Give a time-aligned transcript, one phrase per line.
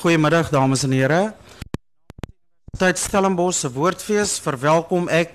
[0.00, 1.34] Goeiemiddag dames en here.
[2.80, 5.34] Tyd Stellenbosch se woordfees verwelkom ek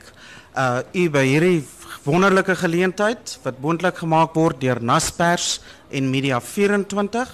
[0.58, 1.60] uh u by hierdie
[2.02, 5.60] wonderlike geleentheid wat moontlik gemaak word deur Naspers
[5.94, 7.30] en Media 24.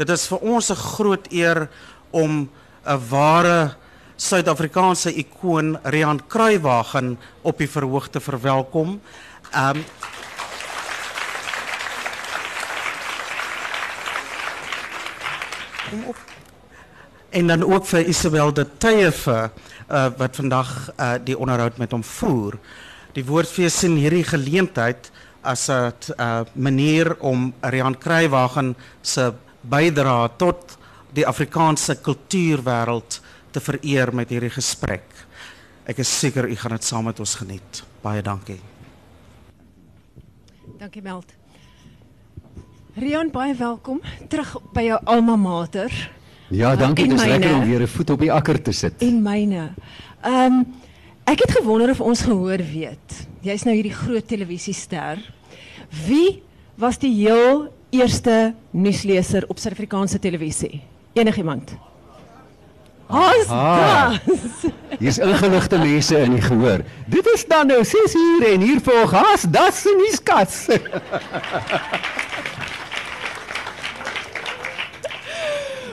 [0.00, 1.68] Dit is vir ons 'n groot eer
[2.10, 3.76] om 'n ware
[4.16, 9.00] Suid-Afrikaanse ikoon Rian Kruiwagen op die verhoog te verwelkom.
[9.52, 9.84] Um
[15.90, 16.21] kom op.
[17.32, 19.46] En dan ook vir Isabel de Tye vir
[19.88, 22.58] uh, wat vandag uh, die onderhoud met hom voer.
[23.16, 25.08] Die woordfees sien hierdie geleentheid
[25.40, 30.76] as 'n uh, manier om Rian Kruiwagen se bydrae tot
[31.12, 35.08] die Afrikaanse kultuurwêreld te vereer met hierdie gesprek.
[35.84, 37.82] Ek is seker u gaan dit saam met ons geniet.
[38.02, 38.60] Baie dankie.
[40.78, 41.32] Dankie Meld.
[42.94, 46.12] Rian, baie welkom terug by jou alma mater.
[46.52, 47.08] Ja, dankie.
[47.08, 47.62] Dit is lekker myne.
[47.62, 48.92] om weer 'n voet op die akker te sit.
[48.98, 49.70] En myne.
[50.20, 50.66] Ehm um,
[51.24, 53.26] ek het gewonder of ons gehoor weet.
[53.40, 55.32] Jy's nou hierdie groot televisiester.
[56.06, 56.42] Wie
[56.74, 60.82] was die heel eerste nuusleser op Suid-Afrikaanse televisie?
[61.12, 61.76] Enigiemand?
[63.06, 64.18] Ah.
[64.24, 64.72] das.
[64.98, 66.80] Hier's ingeligte mense in die gehoor.
[67.06, 70.16] Dit is dan nou 6 uur en hier volg haas das in die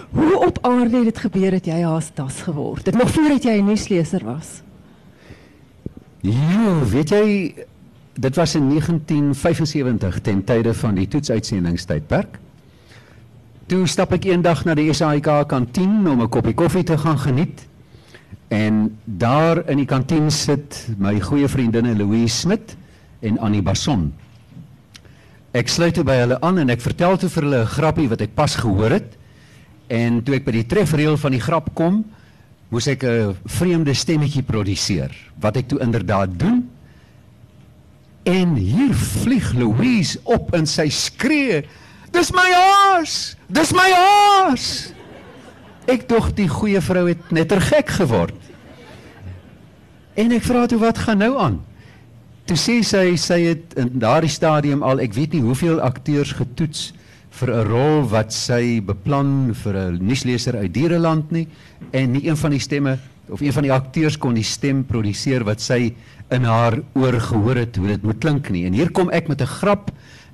[0.10, 2.86] Hoe op aarde het dit gebeur dat jy haas das geword?
[2.86, 4.62] Dit nog voordat jy 'n nuusleser was.
[6.22, 7.56] Ja, weet jy,
[8.14, 12.40] dit was in 1975 ten tye van die toetsuitsendingstydperk.
[13.66, 17.68] Toe stap ek eendag na die SAIK kantien om 'n koppie koffie te gaan geniet.
[18.48, 22.76] En daar in die kantien sit my goeie vriendinne Louise Smit
[23.20, 24.14] en Annie Basson.
[25.52, 28.22] Ek sluit toe by hulle aan en ek vertel toe vir hulle 'n grappie wat
[28.22, 29.19] ek pas gehoor het.
[29.90, 32.04] En toe ek by die trefreël van die grap kom,
[32.70, 35.09] moes ek 'n vreemde stemmetjie produseer
[35.42, 36.70] wat ek toe inderdaad doen.
[38.23, 41.66] En hier vlieg Louise op en sy skree:
[42.11, 43.36] "Dis my haas!
[43.48, 44.94] Dis my haas!"
[45.88, 48.36] Ek dog die goeie vrou het nettergek geword.
[50.14, 51.60] En ek vra toe wat gaan nou aan?
[52.45, 56.94] Toe sê sy sy het in daardie stadium al ek weet nie hoeveel akteurs getoets
[57.32, 61.48] vir 'n rol wat sy beplan vir 'n nuusleser uit Diereland nie
[61.92, 62.98] en nie een van die stemme
[63.30, 65.94] of een van die akteurs kon die stem produseer wat sy
[66.30, 68.66] in haar oor gehoor het hoe dit moet klink nie.
[68.66, 69.92] En hier kom ek met 'n grap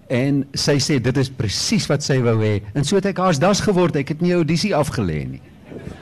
[0.09, 2.61] en sy sê dit is presies wat sy wou hê.
[2.75, 3.95] En so het ek haas das geword.
[3.95, 5.41] Ek het nie 'n audisie afgelê nie.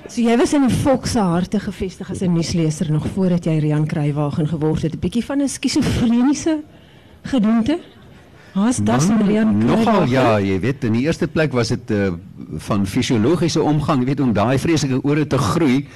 [0.08, 3.60] So jy was in die volk se harte gevestig as 'n nuusleser nog voordat jy
[3.60, 4.94] Rian Kruiwagen geword het.
[4.94, 6.64] 'n Bietjie van 'n skizofreniese
[7.24, 7.80] gedoente.
[8.54, 12.14] Haas das en Rian Nogal ja, jy weet in die eerste plek was dit uh,
[12.68, 15.88] van fisiologiese omgang, jy weet om daai vreeslike ore te groei.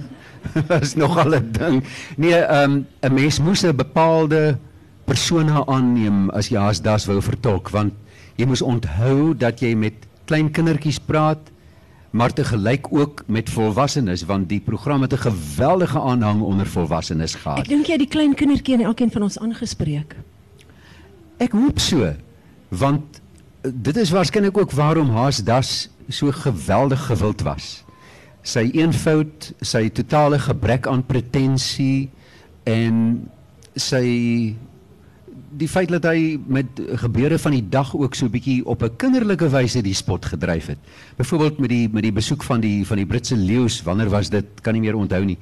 [0.70, 1.84] was nogal 'n ding.
[2.16, 4.58] Nee, ehm 'n mens moes 'n bepaalde
[5.04, 7.92] persona aanneem as jy as das wou vertolk want
[8.36, 11.50] jy moes onthou dat jy met klein kindertjies praat
[12.10, 17.34] maar te gelyk ook met volwassenes want die program het 'n geweldige aanhang onder volwassenes
[17.34, 17.58] gehad.
[17.58, 20.16] Ek dink jy die klein kindertjie en elkeen van ons aangespreek.
[21.42, 22.14] Ek hoop so
[22.72, 23.20] want
[23.62, 27.82] eh, dit is waarskynlik ook waarom Haas Das so geweldig gewild was.
[28.46, 32.08] Sy eenvoud, sy totale gebrek aan pretensie
[32.66, 33.26] en
[33.74, 34.54] sy
[35.56, 39.48] die feit dat hy met gebeure van die dag ook so bietjie op 'n kinderlike
[39.50, 40.78] wyse die spot gedryf het.
[41.16, 44.46] Byvoorbeeld met die met die besoek van die van die Britse leeu's, wanneer was dit?
[44.62, 45.38] Kan nie meer onthou nie.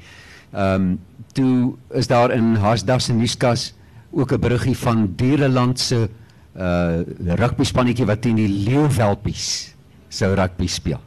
[0.53, 1.01] Ehm um,
[1.33, 3.75] toe is daar in Haas Das se nuuskas
[4.15, 6.09] ook 'n beriggie van Diereland se
[6.57, 7.03] uh
[7.35, 9.75] rugby spannetjie wat teen die leeuwelpies
[10.09, 11.01] sou rugby speel.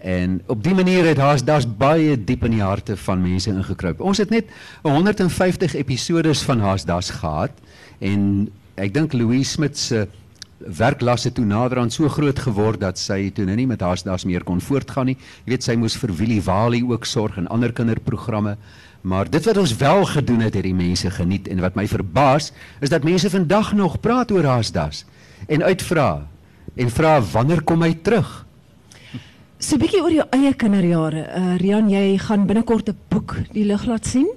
[0.00, 4.00] En op die manier het Haas Das baie diep in die harte van mense ingekruip.
[4.00, 4.48] Ons het net
[4.82, 7.52] 150 episodes van Haas Das gehad
[7.98, 8.48] en
[8.80, 10.06] ek dink Louise Smit se
[10.60, 14.24] werklas het toe naderhand so groot geword dat sy toe nou nie met Haas Das
[14.24, 15.18] meer kon voortgaan nie.
[15.44, 18.56] Jy weet sy moes vir Willie Wali ook sorg en ander kinderprogramme.
[19.00, 22.52] Maar dit wat ons wel gedoen het, het die mense geniet en wat my verbaas
[22.80, 25.04] is dat mense vandag nog praat oor Haas Das
[25.48, 26.26] en uitvra
[26.76, 28.44] en vra wanneer kom hy terug?
[29.58, 31.26] So 'n bietjie oor jou eie kinderjare.
[31.36, 34.28] Uh Rian, jy gaan binnekort 'n boek die lig laat sien.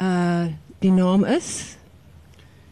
[0.00, 0.46] Uh
[0.80, 1.76] die naam is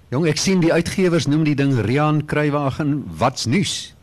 [0.08, 3.94] Jong, ek sien die uitgewers noem die ding Rian Kruiwagen wat's nuus.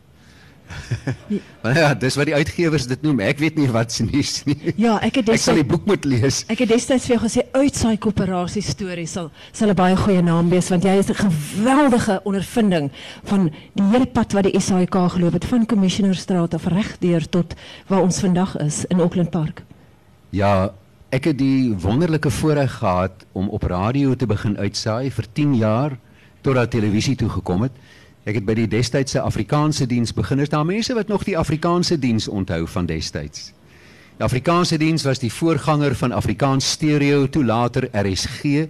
[1.62, 3.20] Maar ja, dis wat die uitgewers dit noem.
[3.20, 4.56] Ek weet nie wat se nuus nie.
[4.76, 6.44] Ja, ek het Ek sal die boek moet lees.
[6.48, 10.48] ek het destyds vir jou gesê uitsaai koöperasie stories sal sal 'n baie goeie naam
[10.50, 12.90] wees want jy is 'n geweldige ondervinding
[13.24, 17.54] van die hele pad wat die SAIK geloop het van Commissionerstraat af regdeur tot
[17.88, 19.62] waar ons vandag is in Auckland Park.
[20.30, 20.70] Ja,
[21.10, 25.98] ek het die wonderlike voorreg gehad om op radio te begin uitsaai vir 10 jaar
[26.42, 27.72] totdat televisie toe gekom het.
[28.26, 30.40] Ek het by die destydse Afrikaanse diens begin.
[30.42, 33.52] Is daar mense wat nog die Afrikaanse diens onthou van destyds?
[34.16, 38.66] Die Afrikaanse diens was die voorganger van Afrikaans Stereo, toe later RSG.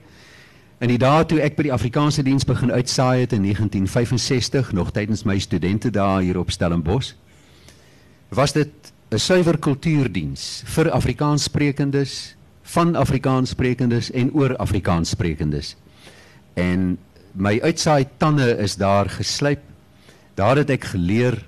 [0.84, 4.92] In die dae toe ek by die Afrikaanse diens begin uitsaai het in 1965, nog
[4.92, 7.14] tydens my studentedae hier op Stellenbosch,
[8.28, 15.76] was dit 'n suiwer kultuurdiens vir Afrikaanssprekendes, van Afrikaanssprekendes en oor Afrikaanssprekendes.
[16.54, 16.98] En
[17.36, 19.60] my uitsaai tande is daar geslyp.
[20.34, 21.46] Daar het ek geleer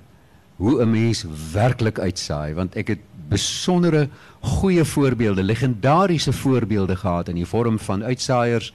[0.57, 2.99] hoe 'n mens werklik uitsaai want ek het
[3.29, 4.09] besondere
[4.41, 8.73] goeie voorbeelde, legendariese voorbeelde gehad in die vorm van uitsaaiers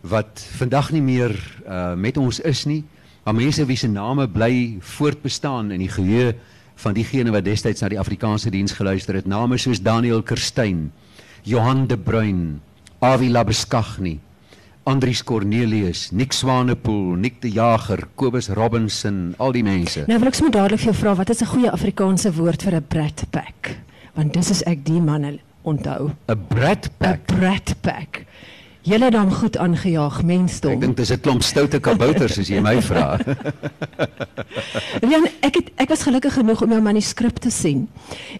[0.00, 1.34] wat vandag nie meer
[1.66, 2.84] uh, met ons is nie,
[3.24, 6.34] maar mense wie se name bly voortbestaan in die geheue
[6.78, 10.92] van diegene wat destyds na die Afrikaanse diens geluister het, name soos Daniel Kerstyn,
[11.42, 12.60] Johan de Bruin,
[13.00, 14.18] Avi Labeskagni,
[14.88, 20.06] Andries Cornelius, Nick Swanepoel, Nick de Jager, Kobus Robinson, al die mense.
[20.08, 22.74] Nou wil ek sommer dadelik vir jou vra wat is 'n goeie Afrikaanse woord vir
[22.76, 23.76] 'n brat pack?
[24.14, 26.12] Want dis is ek die manne onthou.
[26.28, 27.26] 'n Brat 'n pack.
[27.26, 28.24] Brat pack.
[28.88, 30.72] Julle het dan goed aangejaag mensdom.
[30.72, 33.18] Ek dink dis 'n klomp stoute kabouters as jy my vra.
[35.04, 37.88] Rian, ek het ek was gelukkig genoeg om jou manuskrip te sien.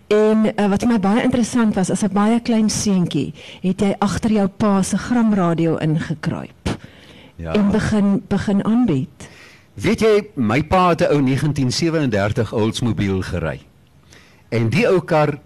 [0.09, 3.93] En uh, wat vir my baie interessant was, as 'n baie klein seentjie, het jy
[3.99, 6.77] agter jou pa se gramradio ingekruip
[7.37, 7.53] Ja.
[7.53, 9.29] en begin begin aanbied.
[9.75, 13.61] Weet jy, my pa het 'n ou 1937 Oldsmobile gery.
[14.49, 15.39] En die ou kar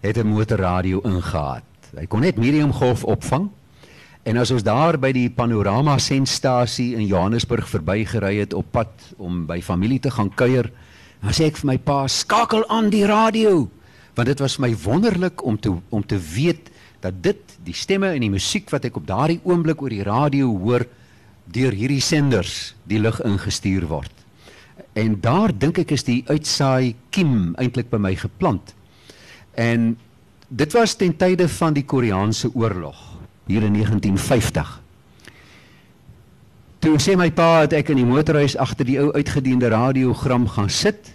[0.00, 1.62] het 'n motorradio ingehaat.
[1.96, 3.48] Hy kon net medium golf opvang.
[4.22, 9.40] En as ons daar by die Panorama sendstasie in Johannesburg verbygery het op pad om
[9.48, 10.68] by familie te gaan kuier,
[11.22, 13.68] dan sê ek vir my pa, "Skakel aan die radio."
[14.14, 16.70] Want dit was my wonderlik om te om te weet
[17.00, 20.58] dat dit die stemme en die musiek wat ek op daardie oomblik oor die radio
[20.58, 20.86] hoor,
[21.46, 24.12] deur hierdie senders die lug ingestuur word.
[24.94, 28.74] En daar dink ek is die uitsaai kiem eintlik by my geplant.
[29.54, 29.96] En
[30.48, 33.11] dit was ten tye van die Koreaanse oorlog
[33.46, 34.80] hier in 1950.
[36.82, 40.70] Toe sê my pa dat ek in die motorhuis agter die ou uitgediende radiogram gaan
[40.70, 41.12] sit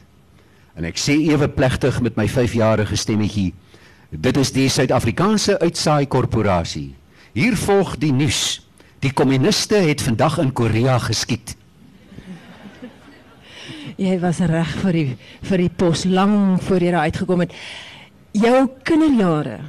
[0.77, 3.51] en ek sê ewe plegtig met my 5-jarige stemmetjie
[4.09, 6.93] dit is die Suid-Afrikaanse uitsaai korporasie.
[7.35, 8.61] Hier volg die nuus.
[9.03, 11.55] Die kommuniste het vandag in Korea geskiet.
[13.97, 15.07] Jy was reg vir die
[15.49, 17.53] vir die pos lank voor jy daar uitgekom het.
[18.37, 19.59] Jou kinderjare.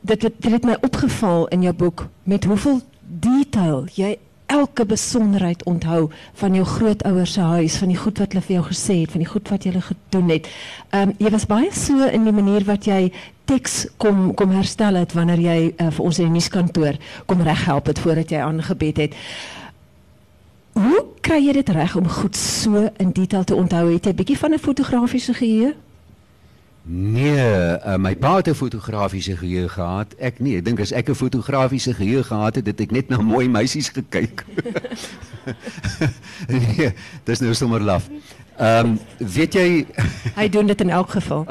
[0.00, 4.18] Dit het, dit het my opgeval in jou boek met hoeveel detail jy
[4.48, 6.10] elke besonderheid onthou
[6.40, 9.20] van jou grootouers se huis, van die goed wat hulle vir jou gesê het, van
[9.20, 10.48] die goed wat jy gedoen het.
[10.90, 13.12] Ehm um, jy was baie so in die manier wat jy
[13.44, 16.96] teks kom kom herstel het wanneer jy uh, vir ons in die nuuskantoor
[17.26, 19.18] kom reghelp het voordat jy aangebed het.
[20.78, 23.92] Hoe kry jy dit reg om goed so in detail te onthou?
[23.92, 25.74] Het jy 'n bietjie van 'n fotografiese geheue?
[26.90, 30.14] Nee, uh, my pa het 'n fotografiese geheue gehad.
[30.16, 30.56] Ek nie.
[30.56, 33.88] Ek dink as ek 'n fotografiese geheue gehad het, het ek net na mooi meisies
[33.88, 34.44] gekyk.
[36.48, 36.92] nee,
[37.24, 38.08] dis nou sommer laf.
[38.56, 39.86] Ehm um, weet jy
[40.34, 41.46] Hy doen dit in elk geval.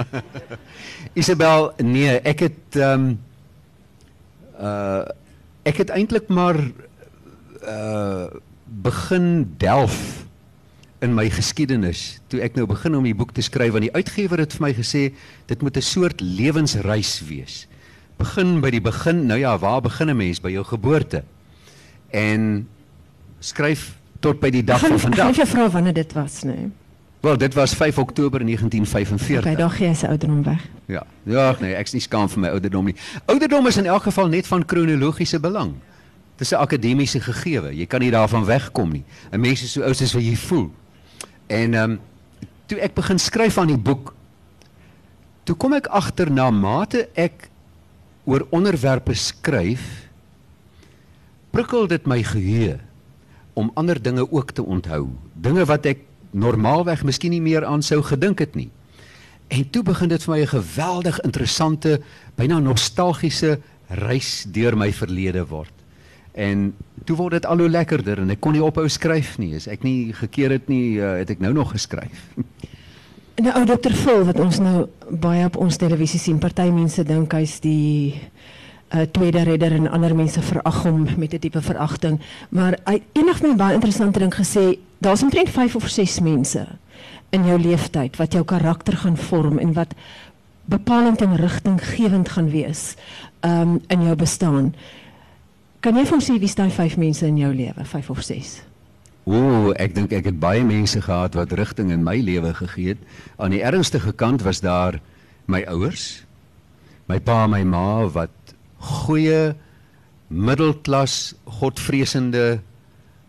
[1.21, 3.19] Isabel, nee, ek het ehm um,
[4.59, 5.05] uh
[5.63, 6.57] ek het eintlik maar
[7.61, 8.25] uh
[8.65, 10.26] begin delf
[11.01, 14.39] in my geskiedenis toe ek nou begin om die boek te skryf want die uitgewer
[14.39, 15.13] het vir my gesê
[15.47, 17.67] dit moet 'n soort lewensreis wees.
[18.17, 19.27] Begin by die begin.
[19.27, 21.23] Nou ja, waar begin 'n mens by jou geboorte?
[22.11, 22.67] En
[23.39, 25.35] skryf tot by die dag Gaan van ek vandag.
[25.35, 26.69] vir jou vra wanneer dit was, nee.
[27.21, 29.37] Wel, dit was 5 Oktober 1945.
[29.39, 30.61] Okay, daar gee jy se ouderdom weg.
[30.85, 32.95] Ja, ja, nee, ek's nie skaam vir my ouderdom nie.
[33.25, 35.73] Ouderdom is in elk geval net van kronologiese belang.
[36.37, 37.75] Dis 'n akademiese gegewe.
[37.75, 39.03] Jy kan nie daarvan wegkom nie.
[39.31, 40.71] 'n Mens is so oud as wat jy voel.
[41.47, 41.99] En ehm um,
[42.67, 44.11] toe ek begin skryf aan die boek,
[45.47, 47.47] toe kom ek agter na mate ek
[48.27, 49.85] oor onderwerpe skryf,
[51.55, 52.75] prikkel dit my geheue
[53.55, 55.07] om ander dinge ook te onthou.
[55.33, 56.03] Dinge wat ek
[56.35, 58.67] normaalweg miskien nie meer aan sou gedink het nie.
[59.47, 62.01] En toe begin dit vir my 'n geweldig interessante,
[62.35, 65.76] byna nostalgiese reis deur my verlede word.
[66.37, 66.69] En
[67.07, 69.55] toe word dit al hoe lekkerder en ek kon nie ophou skryf nie.
[69.57, 72.27] As ek nie gekeer het nie, uh, het ek nou nog geskryf.
[73.37, 74.87] Nou ou dokter Phil wat ons nou
[75.21, 80.15] baie op ons televisie sien, party mense dink hy's die uh, tweede redder en ander
[80.17, 82.17] mense verag hom met 'n tipe veragting,
[82.49, 86.65] maar hy eendag my baie interessante ding gesê, daar's omtrent 5 of 6 mense
[87.29, 89.93] in jou lewenstyd wat jou karakter gaan vorm en wat
[90.65, 92.95] bepalend en rigtinggewend gaan wees
[93.41, 94.73] um, in jou bestaan.
[95.85, 98.55] Kan jy vir ons sê wie staan 5 mense in jou lewe, 5 of 6?
[99.29, 103.01] Ooh, ek dink ek het baie mense gehad wat rigting in my lewe gegee het.
[103.37, 104.97] Aan die ernstigste kant was daar
[105.45, 106.23] my ouers,
[107.11, 109.53] my pa en my ma wat goeie
[110.27, 112.59] middelklas godvreesende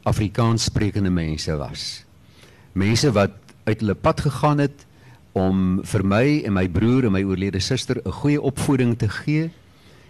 [0.08, 2.04] Afrikaans sprekende mense was.
[2.72, 3.36] Mense wat
[3.68, 4.86] uit hulle pad gegaan het
[5.36, 9.50] om vir my en my broer en my oorlede suster 'n goeie opvoeding te gee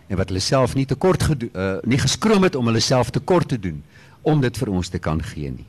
[0.08, 3.48] en wat hulle self nie tekort gedoen uh, nie geskroom het om hulle self tekort
[3.48, 3.82] te doen
[4.22, 5.66] om dit vir ons te kan gee nie.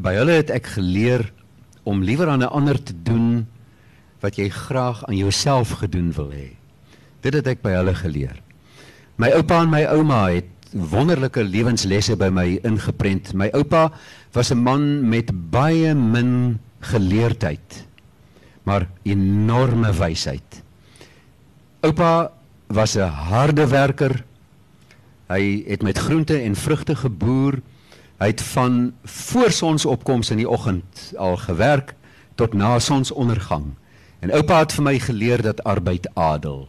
[0.00, 1.26] By hulle het ek geleer
[1.84, 3.46] om liewer aan 'n ander te doen
[4.20, 6.56] wat jy graag aan jouself gedoen wil hê.
[7.20, 8.36] Dit het ek by hulle geleer.
[9.16, 13.34] My oupa en my ouma het wonderlike lewenslesse by my ingeprent.
[13.34, 13.90] My oupa
[14.32, 17.86] was 'n man met baie min geleerdheid,
[18.62, 20.62] maar enorme wysheid.
[21.80, 22.30] Oupa
[22.70, 24.24] was 'n harde werker.
[25.26, 27.60] Hy het met groente en vrugte geboer.
[28.18, 31.94] Hy het van voor sonsopkoms in die oggend al gewerk
[32.34, 33.64] tot na sonsondergang.
[34.18, 36.68] En oupa het vir my geleer dat arbeid adel.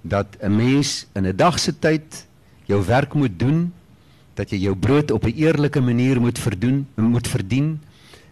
[0.00, 2.26] Dat 'n mens in 'n dag se tyd
[2.64, 3.72] jou werk moet doen,
[4.34, 7.80] dat jy jou brood op 'n eerlike manier moet verdoen, moet verdien.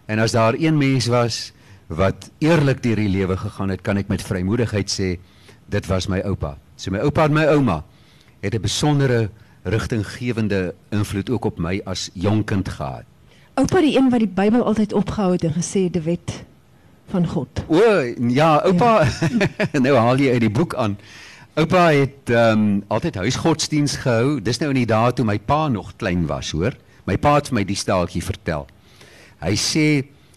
[0.05, 1.52] En as daar een mens was
[1.87, 5.19] wat eerlik deur die lewe gegaan het, kan ek met vrymoedigheid sê
[5.66, 6.59] dit was my oupa.
[6.76, 7.85] So my oupa en my ouma
[8.40, 9.30] het 'n besondere
[9.62, 13.04] rigtinggewende invloed ook op my as jonk kind gehad.
[13.54, 16.45] Oupa die een wat die Bybel altyd opgehou het en gesê die wet
[17.11, 17.49] van God.
[17.68, 17.80] O
[18.28, 19.80] ja, oupa ja.
[19.85, 20.99] nou haal jy uit die boek aan.
[21.56, 24.40] Oupa het ehm um, altyd huisgodsdiens gehou.
[24.42, 26.76] Dis nou in die dae toe my pa nog klein was, hoor.
[27.06, 28.66] My pa het vir my die staaltjie vertel.
[29.40, 29.87] Hy sê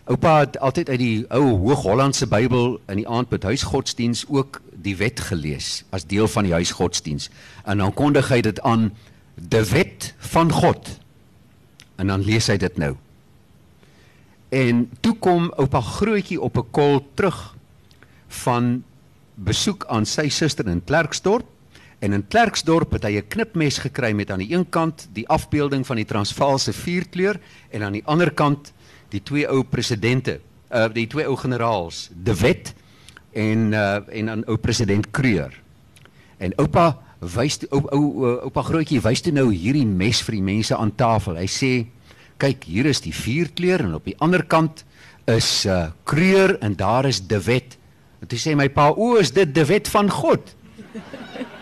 [0.05, 4.95] oupa het altyd uit die ou Hoog-Hollandse Bybel in die aand met huisgodsdiens ook die
[4.97, 7.29] wet gelees as deel van die huisgodsdiens.
[7.65, 8.89] En dan kondig hy dit aan
[9.35, 10.89] die wet van God.
[11.95, 12.95] En dan lees hy dit nou.
[14.49, 17.55] En toe kom oupa grootjie op 'n kol terug
[18.27, 18.83] van
[19.35, 21.45] besoek aan sy suster in Klerksdorp
[21.99, 25.85] en in Klerksdorp het hy 'n knipmes gekry met aan die een kant die afbeelding
[25.85, 28.73] van die Transvaalse vierkleur en aan die ander kant
[29.09, 30.39] die twee ou presidente,
[30.71, 32.73] uh die twee ou generaals, De Wet
[33.33, 35.53] en uh en aan ou president Kreur.
[36.37, 40.75] En oupa wys ou ou oupa grootjie wys toe nou hierdie mes vir die mense
[40.75, 41.37] aan tafel.
[41.37, 41.71] Hy sê
[42.39, 44.85] kyk, hier is die vierkleur en op die ander kant
[45.27, 47.77] is uh Kreur en daar is De Wet.
[48.21, 50.55] En toe sê my pa, "O, is dit De Wet van God?"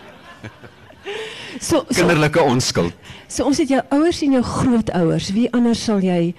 [1.60, 2.94] So, so Kinderlike onskuld.
[3.26, 5.32] So ons het jou ouers en jou grootouers.
[5.34, 6.34] Wie anders sal jy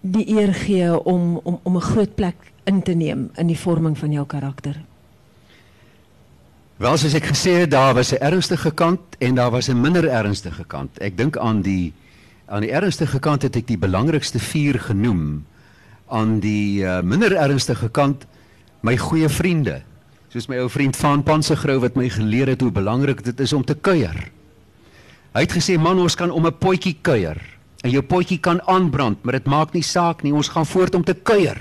[0.00, 3.96] die eer gee om om om 'n groot plek in te neem in die vorming
[3.98, 4.76] van jou karakter?
[6.76, 10.04] Wel soos ek gesê het, daar was 'n ernstige kant en daar was 'n minder
[10.08, 10.98] ernstige kant.
[11.00, 11.92] Ek dink aan die
[12.46, 15.44] aan die ernstige kant het ek die belangrikste vier genoem.
[16.08, 18.26] Aan die uh, minder ernstige kant
[18.80, 19.82] my goeie vriende.
[20.28, 23.64] Soos my ou vriend Van Pansegrou wat my geleer het hoe belangrik dit is om
[23.64, 24.30] te kuier.
[25.32, 27.40] Hy het gesê man, ons kan om 'n potjie kuier
[27.82, 31.04] en jou potjie kan aanbrand, maar dit maak nie saak nie, ons gaan voort om
[31.04, 31.56] te kuier.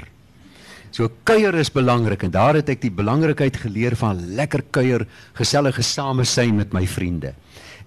[0.96, 5.04] So kuier is belangrik en daar het ek die belangrikheid geleer van lekker kuier,
[5.36, 7.34] gesellige samesyn met my vriende.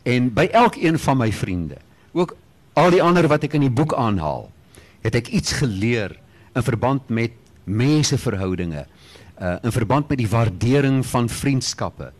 [0.05, 1.79] En by elkeen van my vriende,
[2.13, 2.35] ook
[2.77, 4.51] al die ander wat ek in die boek aanhaal,
[5.07, 6.19] het ek iets geleer
[6.53, 7.33] in verband met
[7.65, 8.85] menseverhoudinge,
[9.41, 12.11] uh in verband met die waardering van vriendskappe,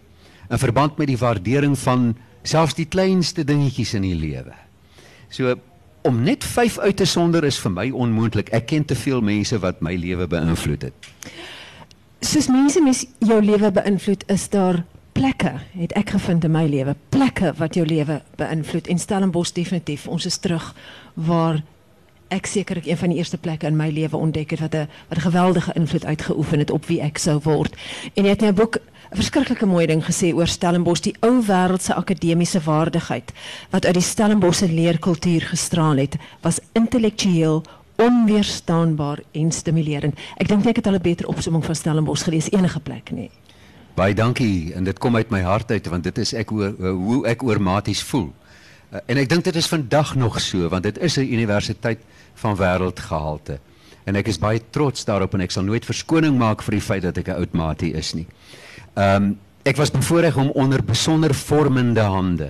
[0.49, 2.15] in verband met die waardering van
[2.49, 4.57] selfs die kleinste dingetjies in die lewe.
[5.29, 5.53] So
[6.09, 8.49] om net 5 uit te sonder is vir my onmoontlik.
[8.57, 11.09] Ek ken te veel mense wat my lewe beïnvloed het.
[12.25, 14.81] Soos mense mes jou lewe beïnvloed, is daar
[15.13, 20.07] plekke, het ek gevind in my lewe, plekke wat jou lewe beïnvloed en Stellenbosch definitief.
[20.09, 20.73] Ons is terug
[21.15, 21.61] waar
[22.33, 25.19] ek sekerlik een van die eerste plekke in my lewe ontdek het wat 'n wat
[25.19, 27.77] 'n geweldige invloed uitgeoefen het op wie ek sou word.
[28.15, 28.79] En jy het in 'n boek
[29.11, 33.33] 'n verskriklike mooi ding gesê oor Stellenbosch, die ou wêreldse akademiese waardigheid
[33.71, 37.63] wat uit die Stellenbosse leerkultuur gestraal het, was intellektueel
[37.97, 40.19] onweerstaanbaar en stimulerend.
[40.37, 43.31] Ek dink ek het al 'n beter opsomming van Stellenbosch gelees enige plek nie.
[43.95, 47.27] Baie dankie en dit kom uit my hart uit want dit is ek oor, hoe
[47.27, 48.33] ek oormaties voel.
[48.93, 51.99] Uh, en ek dink dit is vandag nog so want dit is 'n universiteit
[52.35, 53.59] van wêreldgehalte.
[54.05, 57.03] En ek is baie trots daarop en ek sal nooit verskoning maak vir die feit
[57.03, 58.27] dat ek 'n oud maatie is nie.
[58.99, 59.37] Ehm um,
[59.69, 62.49] ek was bevoorreg om onder besonder vormende hande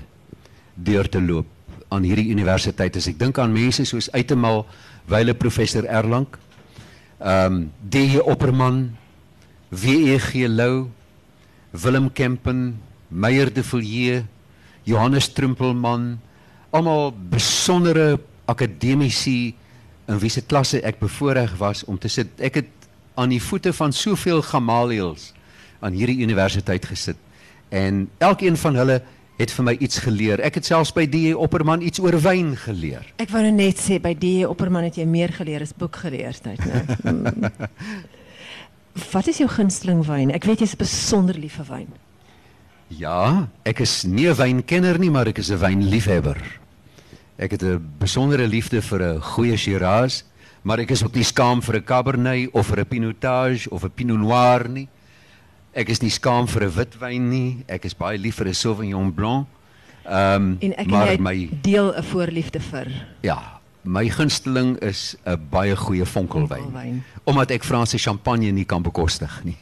[0.74, 1.48] deur te loop
[1.88, 2.96] aan hierdie universiteit.
[2.96, 4.62] As ek dink aan mense soos Uitemal,
[5.10, 6.28] wyle professor Erlang,
[7.18, 8.22] ehm um, D.J.
[8.22, 8.96] Opperman,
[9.68, 10.48] W.E.G.
[10.48, 10.88] Lou,
[11.70, 12.78] Willem Kempen,
[13.08, 14.24] Meyer de Villiers,
[14.88, 16.14] Johannes Trumpelman,
[16.70, 19.54] almal besondere akademici
[20.08, 22.30] in wie se klasse ek bevoorreg was om te sit.
[22.40, 22.88] Ek het
[23.20, 25.34] aan die voete van soveel Gamaliels
[25.80, 27.16] aan hierdie universiteit gesit
[27.68, 29.02] en elkeen van hulle
[29.38, 30.40] het vir my iets geleer.
[30.42, 33.06] Ek het selfs by die Opperman iets oor wyn geleer.
[33.22, 36.80] Ek wou nou net sê by die Opperman het jy meer geleer as boekgeleerdheid, né?
[37.06, 37.50] Mm.
[39.12, 40.32] Wat is jou gunsteling wyn?
[40.34, 41.90] Ek weet jy's besonder lief vir wyn.
[42.98, 46.40] Ja, ek is nie 'n wynkenner nie, maar ek is 'n wynliefhebber.
[47.38, 50.24] Ek het 'n besondere liefde vir 'n goeie Shiraz,
[50.64, 53.90] maar ek is ook nie skaam vir 'n Cabernet of vir 'n Pinotage of 'n
[53.94, 54.88] Pinot Noir nie.
[55.72, 57.64] Ek is nie skaam vir 'n witwyn nie.
[57.68, 59.46] Ek is baie lief vir 'n Sauvignon Blanc.
[60.04, 62.88] Ehm um, maar my deel 'n voorliefde vir.
[63.20, 66.62] Ja, My gunsteling is 'n baie goeie vonkelwyn.
[66.62, 67.04] vonkelwyn.
[67.24, 69.56] Omdat ek Franse champagne nie kan bekostig nie.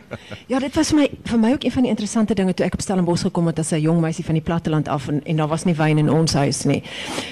[0.52, 2.80] ja, dit was my vir my ook een van die interessante dinge toe ek op
[2.80, 5.64] Stellenbosch gekom het as 'n jong meisie van die platteland af en en daar was
[5.64, 6.82] nie wyn in ons huis nie.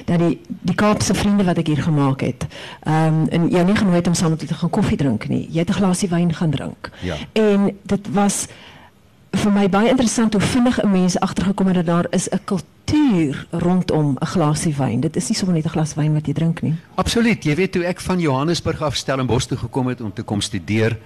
[0.04, 2.46] Dat die die Kaapse vriende wat ek hier gemaak het,
[2.82, 5.28] ehm um, en jy nie genooi het om saam met hulle te gaan koffie drink
[5.28, 5.48] nie.
[5.50, 6.90] Jy het 'n glasie wyn gaan drink.
[7.00, 7.16] Ja.
[7.32, 8.46] En dit was
[9.38, 13.46] vir my baie interessant hoe vinnig 'n mens agtergekom het dat daar is 'n kultuur
[13.50, 15.00] rondom 'n glasie wyn.
[15.00, 16.74] Dit is nie sommer net 'n glas wyn wat jy drink nie.
[16.94, 17.44] Absoluut.
[17.44, 20.98] Jy weet toe ek van Johannesburg af Stellenbosch toe gekom het om te kom studeer,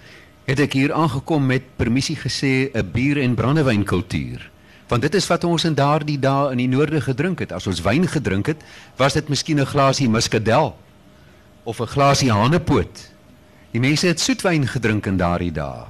[0.45, 4.51] het ek hier aangekom met permissie gesê 'n bier en brandewyn kultuur.
[4.89, 7.53] Want dit is wat ons in daardie dae in die noorde gedrink het.
[7.53, 8.63] As ons wyn gedrink het,
[8.97, 10.77] was dit miskien 'n glasie muskadel
[11.65, 13.13] of 'n glasie hanepoot.
[13.71, 15.85] Die mense het soetwyn gedrink in daardie dae.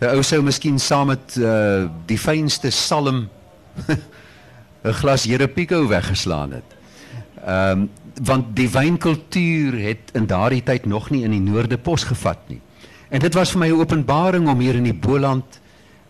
[0.00, 3.28] 'n ou sou miskien saam met uh, die fynste salm
[4.84, 6.76] 'n glas Jerepico weggeslaan het.
[7.44, 12.04] Ehm um, want die wynkultuur het in daardie tyd nog nie in die noorde pos
[12.04, 12.60] gevat nie.
[13.08, 15.60] En dit was vir my 'n openbaring om hier in die Boland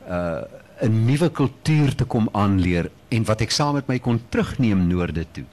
[0.09, 0.41] uh
[0.81, 5.27] 'n nuwe kultuur te kom aanleer en wat ek saam met my kon terugneem noorde
[5.33, 5.45] toe.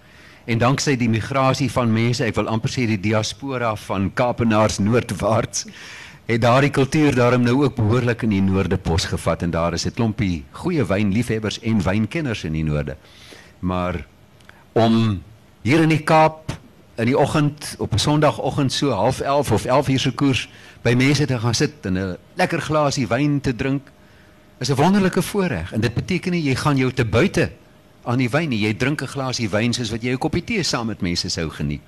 [0.46, 5.66] En danksy die migrasie van mense, ek wil amper sê die diaspora van Kaapenaars noordwaarts
[6.26, 9.86] het daardie kultuur daarom nou ook behoorlik in die noorde pos gevat en daar is
[9.86, 12.96] 'n klompie goeie wynliefhebbers en wynkenners in die noorde.
[13.60, 14.06] Maar
[14.72, 15.22] om
[15.62, 16.58] hier in die Kaap
[16.96, 20.50] in die oggend op 'n Sondagoggend so 11:30 of 11 uur se koers
[20.82, 23.92] by mense te gaan sit en 'n lekker glasie wyn te drink
[24.58, 27.52] is 'n wonderlike voorreg en dit beteken nie jy gaan jou te buite
[28.04, 28.60] aan die wyn nie.
[28.60, 31.50] Jy drink 'n glasie wyn soos wat jy 'n koppie tee saam met mense sou
[31.50, 31.82] geniet.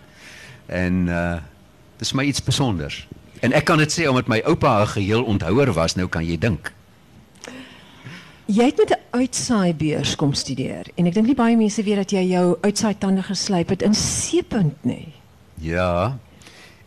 [0.65, 1.37] En uh
[1.97, 3.07] dis my iets spesiaals.
[3.39, 6.37] En ek kan dit sê omdat my oupa 'n geheel onthouer was, nou kan jy
[6.37, 6.73] dink.
[8.45, 12.11] Jy het met 'n uitsaai-beurs kom studeer en ek dink nie baie mense weet dat
[12.11, 15.13] jy jou uitsaai-tande geslyp het in Seepunt nie.
[15.55, 16.17] Ja.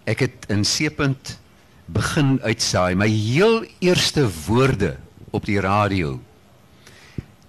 [0.05, 1.39] Ek het in Seepunt
[1.87, 2.95] begin uitsaai.
[2.95, 4.97] My heel eerste woorde
[5.31, 6.21] op die radio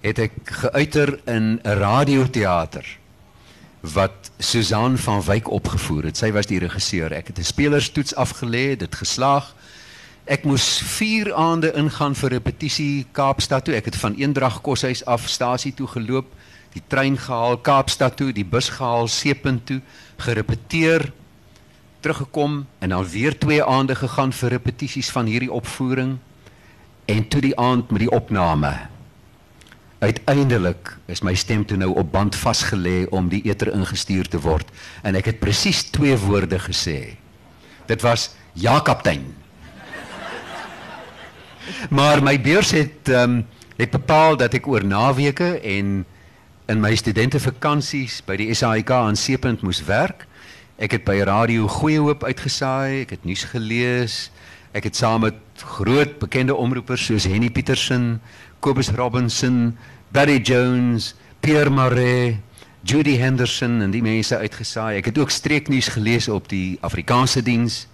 [0.01, 3.00] het ek geuiter in 'n radioteater
[3.81, 6.17] wat Susan van Wyk opgevoer het.
[6.17, 7.11] Sy was die regisseur.
[7.11, 9.55] Ek het 'n spelerstoets afgelê, dit geslaag.
[10.25, 13.75] Ek moes 4 aande ingaan vir repetisie Kaapstad toe.
[13.75, 16.25] Ek het van Eendrag koshuis af stasie toe geloop,
[16.73, 19.81] die trein gehaal Kaapstad toe, die bus gehaal Seepunt toe,
[20.17, 21.11] gerepeteer,
[22.01, 26.17] teruggekom en dan weer 2 aande gegaan vir repetisies van hierdie opvoering
[27.05, 28.73] en toe die aand met die opname
[30.01, 34.69] uiteindelik is my stem toe nou op band vasgelê om die eter ingestuur te word
[35.05, 37.17] en ek het presies twee woorde gesê.
[37.89, 39.27] Dit was ja kaptein.
[41.97, 43.43] Maar my beurs het ehm um,
[43.81, 46.03] het bepaal dat ek oor naweke en
[46.69, 50.27] in my studentevakansies by die SAIK aan Seepunt moes werk.
[50.77, 54.29] Ek het by radio Goeie Hoop uitgesaai, ek het nuus gelees.
[54.77, 58.21] Ek het saam met groot bekende omroepers soos Henny Petersen,
[58.61, 59.77] Kobus Robinson,
[60.13, 62.37] Barry Jones, Pierre Maree,
[62.85, 64.99] Judy Henderson en die mense uitgesaai.
[64.99, 67.87] Ek het ook streeknuus gelees op die Afrikaanse diens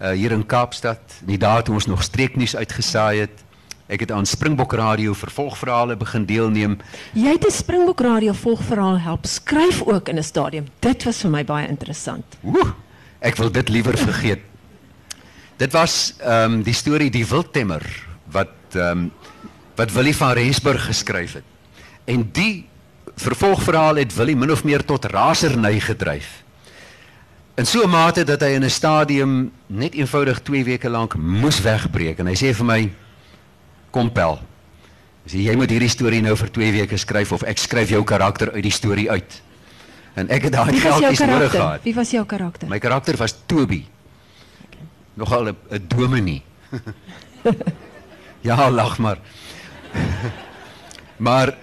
[0.00, 1.00] uh, hier in Kaapstad.
[1.24, 3.42] Die dae toe ons nog streeknuus uitgesaai het.
[3.88, 6.78] Ek het aan Springbok Radio vervolgverhale begin deelneem.
[7.12, 10.68] Jy het 'n Springbok Radio volgverhaal help skryf ook in 'n stadium.
[10.80, 12.24] Dit was vir my baie interessant.
[12.40, 12.72] Woe,
[13.20, 14.40] ek wil dit liewer vergeet.
[15.56, 17.84] Dit was ehm um, die storie Die Wildtemmer
[18.32, 19.12] wat ehm um,
[19.74, 21.44] wat Willie van Rensburg geskryf het.
[22.04, 22.66] En die
[23.16, 26.44] vervolgverhaal het Willie min of meer tot raserny gedryf.
[27.56, 31.60] in so 'n mate dat hy in 'n stadium net eenvoudig 2 weke lank moes
[31.60, 32.92] wegbreek en hy sê vir my
[33.90, 34.40] kom pel.
[35.24, 38.04] Hy sê jy moet hierdie storie nou vir 2 weke skryf of ek skryf jou
[38.04, 39.42] karakter uit die storie uit.
[40.14, 41.82] En ek het daai geldjies nodig gehad.
[41.82, 42.68] Wie was jou karakter?
[42.68, 43.86] My karakter was Toby.
[45.14, 46.42] Nogal 'n 'n dominee.
[48.48, 49.18] ja, lag maar.
[51.26, 51.54] maar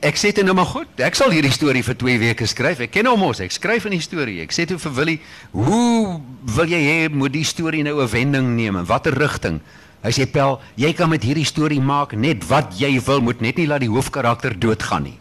[0.00, 0.90] ek sê dit nou maar goed.
[1.02, 2.84] Ek sal hierdie storie vir 2 weke skryf.
[2.86, 3.40] Ek ken hom mos.
[3.42, 4.40] Ek skryf in die storie.
[4.44, 5.20] Ek sê toe vir Willie,
[5.52, 9.60] "Hoe wil jy hê moet die storie nou 'n wending neem en watter rigting?"
[10.02, 13.56] Hy sê, "Pel, jy kan met hierdie storie maak net wat jy wil, moet net
[13.56, 15.18] nie laat die hoofkarakter doodgaan nie."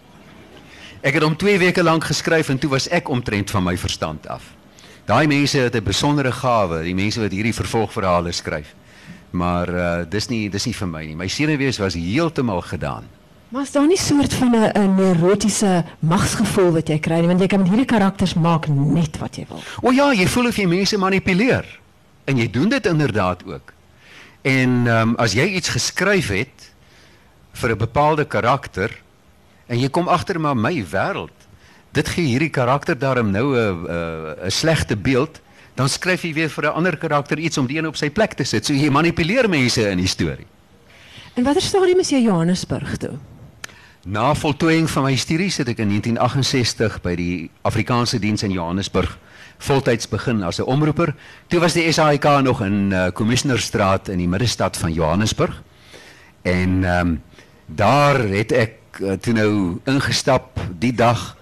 [1.02, 4.28] Ek het hom 2 weke lank geskryf en toe was ek omtrent van my verstand
[4.28, 4.44] af.
[5.08, 8.76] Daai mense het 'n besondere gawe, die mense wat hierdie vervolgverhale skryf.
[9.32, 11.16] Maar uh dis nie dis nie vir my nie.
[11.16, 13.08] My senuwees was heeltemal gedaan.
[13.50, 17.48] Maar is daar nie soort van 'n neurotiese magsgevoel wat jy kry nie, want jy
[17.48, 19.62] kan met hierdie karakters maak net wat jy wil.
[19.82, 21.80] O ja, jy voel of jy mense manipuleer.
[22.26, 23.74] En jy doen dit inderdaad ook.
[24.42, 26.72] En ehm um, as jy iets geskryf het
[27.52, 29.02] vir 'n bepaalde karakter
[29.68, 31.36] en jy kom agter maar my wêreld,
[31.92, 35.42] dit gee hierdie karakter daarom nou 'n 'n 'n slegte beeld,
[35.78, 38.34] dan skryf jy weer vir 'n ander karakter iets om die een op sy plek
[38.34, 38.66] te sit.
[38.66, 40.48] So jy manipuleer mense in die storie.
[41.36, 43.18] En watter stadium is jy Johannesburg toe?
[44.06, 49.18] Na voltooiing van my studies het ek in 1968 by die Afrikaanse diens in Johannesburg
[49.58, 51.16] voltyds begin as 'n omroeper.
[51.48, 55.64] Toe was die SAIK nog in uh, Commissionerstraat in die middestad van Johannesburg.
[56.42, 57.22] En ehm um,
[57.66, 61.38] daar het ek uh, toe nou ingestap die dag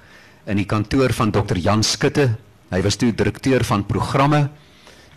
[0.45, 2.35] in die kantoor van Dr Jan Skutte.
[2.69, 4.49] Hy was toe direkteur van programme,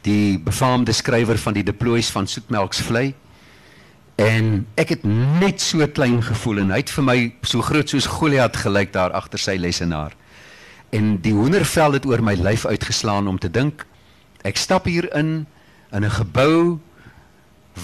[0.04, 3.14] die befaamde skrywer van die deploys van Soetmelksvlei.
[4.18, 5.04] En ek het
[5.40, 9.14] net so klein gevoel en hy het vir my so groot soos Goliat gelyk daar
[9.16, 10.12] agter sy lesenaar.
[10.90, 13.86] En die hoendervel het oor my lyf uitgeslaan om te dink
[14.46, 15.46] ek stap hier in
[15.92, 16.78] in 'n gebou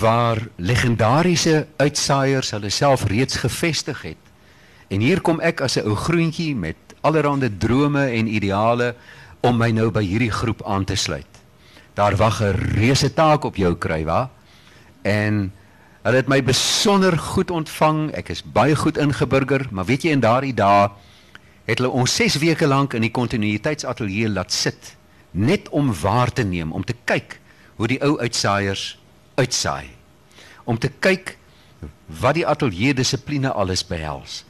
[0.00, 4.22] waar legendariese uitsaaiers hulle self reeds gevestig het.
[4.88, 8.94] En hier kom ek as 'n ou groentjie met allerlei drome en ideale
[9.44, 11.28] om my nou by hierdie groep aan te sluit.
[11.94, 14.30] Daar wag 'n reuse taak op jou krywa
[15.02, 15.52] en
[16.04, 18.10] Hulle het my besonder goed ontvang.
[18.12, 20.90] Ek is baie goed ingeburger, maar weet jy in daardie dae
[21.64, 24.90] het hulle ons 6 weke lank in die kontinuïteitsatelier laat sit
[25.32, 27.38] net om waar te neem, om te kyk
[27.80, 28.98] hoe die ou uitsaaiers
[29.40, 29.88] uitsaai.
[30.68, 31.38] Om te kyk
[32.20, 34.42] wat die ateljee dissipline alles behels.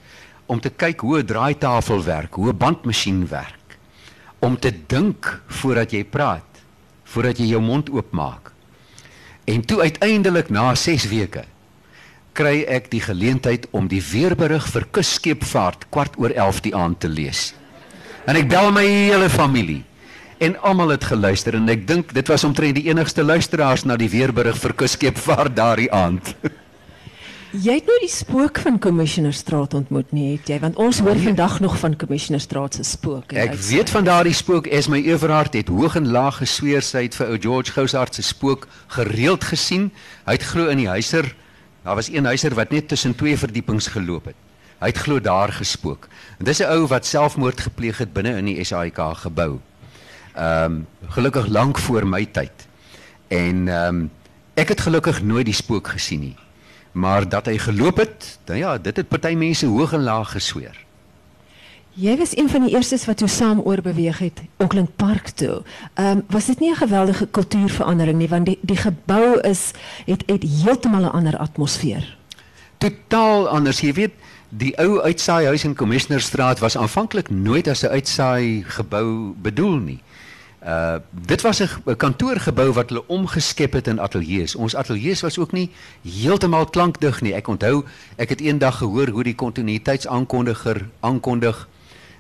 [0.50, 3.63] Om te kyk hoe 'n draaitafel werk, hoe 'n bandmasjien werk.
[4.44, 5.30] Om te dink
[5.62, 6.61] voordat jy praat,
[7.09, 8.50] voordat jy jou mond oopmaak.
[9.48, 11.44] En toe uiteindelik na 6 weke
[12.35, 17.09] kry ek die geleentheid om die weerberig vir kusskepvaart kwart oor 11 die aand te
[17.09, 17.52] lees.
[18.26, 19.85] En ek bel my hele familie
[20.42, 24.11] en almal het geluister en ek dink dit was omtrent die enigste luisteraars na die
[24.11, 26.35] weerberig vir kusskepvaart daardie aand.
[27.55, 30.57] Jy het nou die spook van Commissionerstraat ontmoet nie, het jy?
[30.59, 33.31] Want ons hoor vandag nog van Commissionerstraat se spook.
[33.31, 33.77] Ek uitsaai.
[33.77, 37.38] weet van daardie spook Esmy Everhard het hoog en laag gesweer sy het vir ou
[37.38, 39.93] George Goushart se spook gereeld gesien.
[40.27, 41.31] Hy het glo in die huiser.
[41.87, 44.40] Daar was een huiser wat net tussen twee verdiepings geloop het.
[44.83, 46.09] Hy het glo daar gespook.
[46.38, 49.61] En dis 'n ou wat selfmoord gepleeg het binne in die SAIK gebou.
[50.35, 52.67] Ehm um, gelukkig lank voor my tyd.
[53.29, 54.11] En ehm um,
[54.55, 56.37] ek het gelukkig nooit die spook gesien nie.
[56.94, 60.78] Maar dat hy geloop het, dan ja, dit het party mense hoog en laag gesweer.
[61.94, 65.62] Jy was een van die eerstes wat toe saam oorbeweeg het Auckland Park toe.
[65.94, 69.70] Ehm um, was dit nie 'n geweldige kultuurverandering nie want die die gebou is
[70.07, 72.16] het het heeltemal 'n ander atmosfeer.
[72.85, 73.80] totaal anders.
[73.80, 74.14] Jy weet,
[74.48, 80.00] die ou uitsaaihuis in Commissionerstraat was aanvanklik nooit as 'n uitsaai gebou bedoel nie.
[80.64, 84.55] Uh dit was 'n kantoorgebou wat hulle omgeskep het in ateljee's.
[84.55, 85.70] Ons ateljee's was ook nie
[86.03, 87.35] heeltemal klankdig nie.
[87.35, 87.85] Ek onthou,
[88.16, 91.68] ek het eendag gehoor hoe die kontinuïteitsaankondiger aankondig.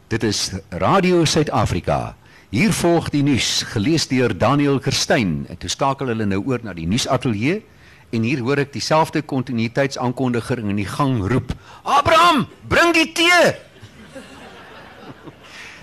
[0.08, 2.16] Dit is Radio Suid-Afrika.
[2.48, 5.46] Hier volg die nuus, gelees deur Daniel Kerstyn.
[5.48, 7.62] En toe skakel hulle nou oor na die nuusateljee
[8.10, 13.54] en hier hoor ek dieselfde kontinuïteitsaankondiger in die gang roep: "Abraham, bring die tee!"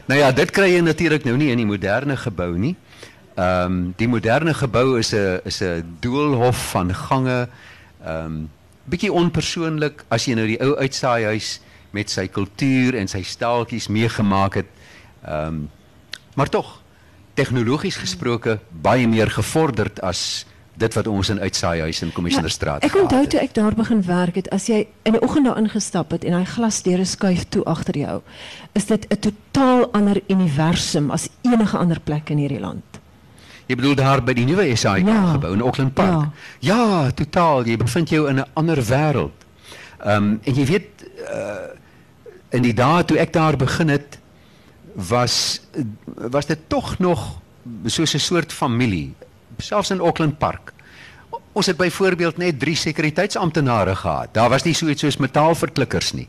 [0.06, 2.76] Nou ja, dit kry jy natuurlik nou nie in die moderne gebou nie.
[3.36, 7.48] Ehm um, die moderne gebou is 'n is 'n doolhof van gange.
[8.06, 8.50] Ehm um,
[8.86, 11.62] bietjie onpersoonlik as jy nou die ou uitsaaihuis
[11.92, 14.70] met sy kultuur en sy staaltjies meegemaak het.
[15.26, 15.70] Ehm um,
[16.36, 16.82] maar tog
[17.34, 20.46] tegnologies gesproke baie meer gevorderd as
[20.82, 24.36] dit wat ons in uitsaaihuis in Commissionerstraat Ja, ek onthou toe ek daar begin werk
[24.40, 27.98] het, as jy in 'n oggend daar ingestap het en hy glasdeure skuif toe agter
[27.98, 28.22] jou,
[28.74, 32.84] is dit 'n totaal ander universum as enige ander plek in hierdie land.
[33.68, 35.32] Jy bedoel daar by die nuwe SAIK Ja.
[35.32, 36.28] gebou in Auckland Park.
[36.60, 37.12] Ja.
[37.12, 37.66] totaal.
[37.66, 39.32] Jy bevind jou in 'n ander wêreld.
[40.06, 40.90] Ehm um, en jy weet
[41.32, 41.80] uh
[42.52, 44.20] in die dae toe ek daar begin het
[44.94, 45.62] was
[46.16, 47.40] was dit tog nog
[47.86, 49.14] soos 'n soort familie,
[49.62, 50.74] selfs in Auckland Park.
[51.54, 54.34] Ons het byvoorbeeld net 3 sekuriteitsamptenare gehad.
[54.34, 56.28] Daar was nie so iets soos metaalverklikkers nie.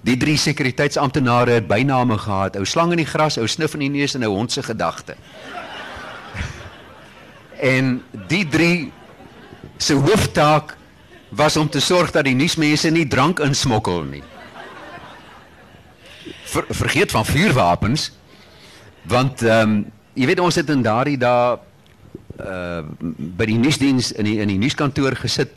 [0.00, 3.92] Die drie sekuriteitsamptenare het byname gehad: ou slang in die gras, ou snif in die
[4.00, 5.16] neus en ou hond se gedagte.
[7.74, 8.92] en die drie
[9.76, 10.76] se hooftaak
[11.36, 14.22] was om te sorg dat die nuusmense nie drank insmokkel nie.
[16.50, 18.10] Ver, vergeet van vuurwapens
[19.08, 19.80] want ehm um,
[20.14, 21.54] jy weet ons het in daardie dae
[22.40, 22.82] uh
[23.38, 25.52] by die nuusdiens in die in die nuuskantoor gesit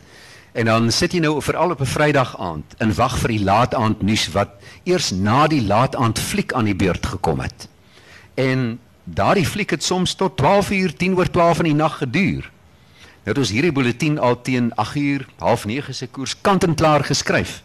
[0.54, 3.74] en dan sit jy nou veral op 'n Vrydag aand en wag vir die laat
[3.74, 4.50] aand nuus wat
[4.84, 7.68] eers na die laat aand fliek aan die beurt gekom het.
[8.34, 12.52] En daardie fliek het soms tot 12 uur 10 oor 12 in die nag geduur.
[13.24, 16.76] Nou het ons hierdie bulletin al teen 8 uur, half 9 se koers kant en
[16.76, 17.64] klaar geskryf.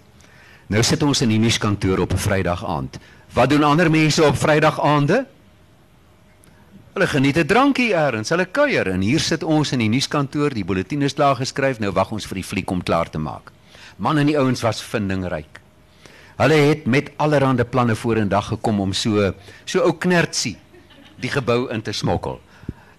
[0.67, 2.99] Nou sit ons in die nuuskantoor op 'n Vrydag aand.
[3.33, 5.27] Wat doen ander mense op Vrydag aande?
[6.99, 10.65] Hulle geniet 'n drankie eers, hulle kuier en hier sit ons in die nuuskantoor, die
[10.65, 13.53] bulletin is klaar geskryf, nou wag ons vir die fliek om klaar te maak.
[13.99, 15.61] Man en die ouens was vindingryk.
[16.39, 19.33] Hulle het met allerlei planne vorendag gekom om so
[19.65, 20.57] so ou knertsie
[21.21, 22.41] die gebou in te smokkel.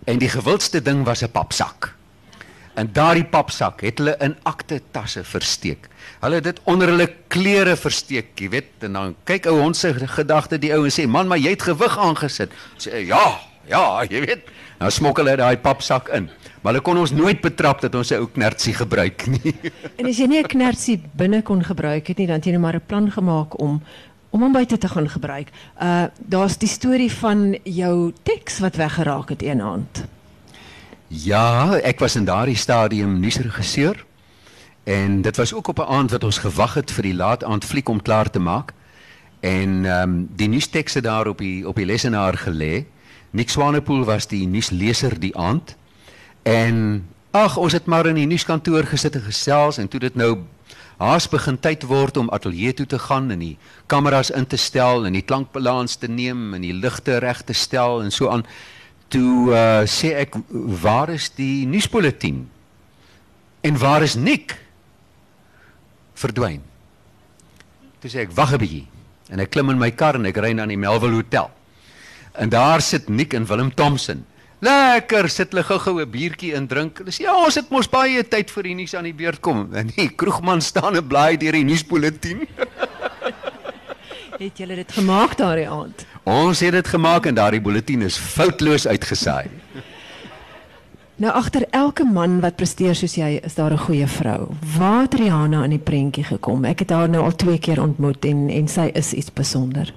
[0.07, 1.93] En die gewildste ding was 'n papsak.
[2.75, 5.89] En daardie papsak het hulle in akte tasse versteek.
[6.21, 9.93] Hulle het dit onder hulle klere versteek, jy weet, en dan kyk ou hond se
[9.93, 14.25] gedagte die ou en sê, "Man, maar jy het gewig aangesit." Sê, "Ja, ja, jy
[14.25, 16.29] weet." Nou smokkel hulle daai papsak in.
[16.61, 19.55] Maar hulle kon ons nooit betrap dat ons 'n ou knertsie gebruik nie.
[19.99, 22.61] En as jy nie 'n knertsie binne kon gebruik het nie, dan het jy nou
[22.61, 23.81] maar 'n plan gemaak om
[24.31, 25.49] om hom buite te gaan gebruik.
[25.81, 30.05] Uh daar's die storie van jou teks wat weggeraak het een aand.
[31.07, 34.05] Ja, ek was in daardie stadium nuusregisseur
[34.83, 37.65] en dit was ook op 'n aand wat ons gewag het vir die laat aand
[37.65, 38.73] fliek om klaar te maak.
[39.39, 42.85] En ehm um, die nuustekste daar op die op die lesenaar gelê.
[43.31, 45.75] Nick Swanepoel was die nuusleser die aand.
[46.43, 50.39] En ag, ons het maar in die nuuskantoor gesit en gesels en toe dit nou
[50.99, 53.55] haas begin tyd word om ateljee toe te gaan en die
[53.87, 58.01] kameras in te stel en die klankbalans te neem en die ligte reg te stel
[58.03, 58.43] en so aan.
[59.09, 60.35] Toe uh, sê ek
[60.83, 62.43] waar is die nuusbulletin?
[63.65, 64.57] En waar is Nick?
[66.19, 66.61] Verdwyn.
[68.03, 68.87] Toe sê ek wag 'n bietjie
[69.29, 71.49] en ek klim in my kar en ek ry na die Melville Hotel.
[72.39, 74.25] En daar sit Nick en Willem Thompson.
[74.59, 76.97] Lekker sit hulle gou-gou 'n biertjie in drink.
[76.97, 79.67] Hulle sê ja, ons het mos baie tyd vir die nuus aan die beurt kom.
[79.73, 82.47] En die kroegman staan en blaai deur die nuusbulletin.
[84.39, 86.05] Het julle dit gemaak daardie aand?
[86.23, 89.49] Ons het dit gemaak en daardie bulletin is foutloos uitgesaai.
[91.15, 94.47] Nou agter elke man wat presteer soos jy, is daar 'n goeie vrou.
[94.77, 96.65] Waar het Rihanna in die prentjie gekom?
[96.65, 99.93] Ek het haar nou al twee keer ontmoet en en sy is iets besonder.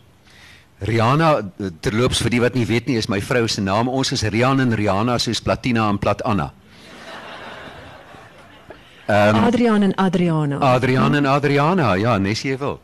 [0.82, 1.28] Rihanna
[1.80, 3.88] terloops vir die wat nie weet nie is my vrou se naam.
[3.88, 6.50] Ons is Rian en Rihanna soos Platina en Plat Anna.
[9.06, 10.58] Um, Adrian en Adriana.
[10.58, 12.80] Adrian en Adriana, ja, nes jy wil.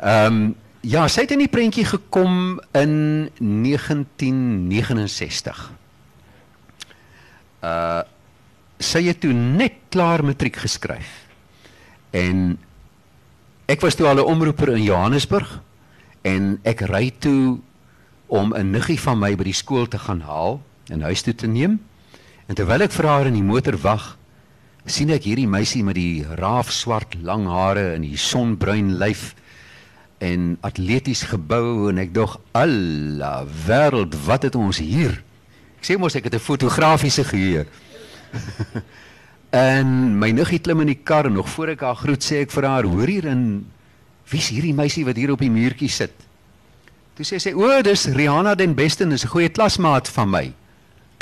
[0.00, 0.54] Ehm um,
[0.86, 2.92] ja, sy het in die prentjie gekom in
[3.40, 5.72] 1969.
[7.64, 8.02] Uh
[8.78, 11.26] sy het toe net klaar matriek geskryf.
[12.14, 12.54] En
[13.66, 15.58] ek was toe al 'n omroeper in Johannesburg
[16.22, 17.58] en ek ry toe
[18.26, 21.46] om 'n niggie van my by die skool te gaan haal en huis toe te
[21.46, 21.80] neem.
[22.46, 24.18] En terwyl ek vir haar in die motor wag,
[24.88, 29.34] sien ek hierdie meisie met die raafswart lang hare en die sonbruin lyf
[30.24, 35.20] en atleties gebou en ek dog alla wêreld wat het ons hier
[35.78, 37.66] ek sê mos ek het 'n fotografiese geheue
[39.74, 42.50] en my niggie klim in die kar en nog voor ek haar groet sê ek
[42.50, 43.66] vir haar hoor hier in
[44.30, 46.14] wie's hierdie meisie wat hier op die muurtjie sit
[47.16, 50.52] toe sê sy o dis Rihanna den Besten is 'n goeie klasmaat van my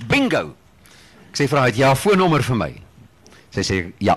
[0.08, 0.54] bingo
[1.30, 2.72] ek sê vir haar het jy haar foonnommer vir my
[3.56, 4.16] Sy sê ja.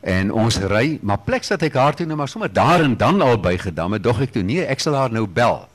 [0.00, 3.20] En ons ry, maar plek dat ek haar toe nou maar sommer daar en dan
[3.20, 5.66] al bygedam het, dog ek toe nee, ek sal haar nou bel.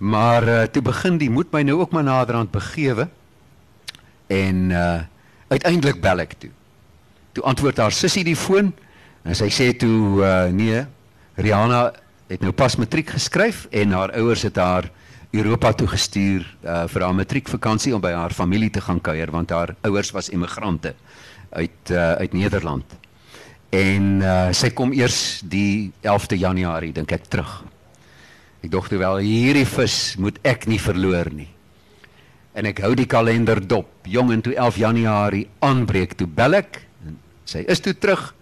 [0.00, 3.10] Maar uh, toe begin die moet my nou ook maar naderhand begewe.
[4.30, 5.00] En uh
[5.50, 6.50] uiteindelik bel ek toe.
[7.34, 8.68] Toe antwoord haar sussie die foon
[9.26, 10.84] en sy sê toe uh nee,
[11.40, 11.92] Rihanna
[12.30, 14.90] het nou pas matriek geskryf en haar ouers het haar
[15.32, 19.50] Europa toe gestuur uh vir haar matriekvakansie om by haar familie te gaan kuier want
[19.50, 20.94] haar ouers was immigrante
[21.50, 22.84] uit uh, uit Nederland.
[23.70, 27.62] En uh, sy kom eers die 11de Januarie dink ek terug.
[28.60, 31.48] Ek toe wel hierdie vis moet ek nie verloor nie.
[32.54, 33.88] en ek hou die kalender dop.
[34.10, 36.82] Jong en toe 11 Januarie aanbreek toe bel ek.
[37.06, 37.16] En
[37.48, 38.32] sy is toe terug.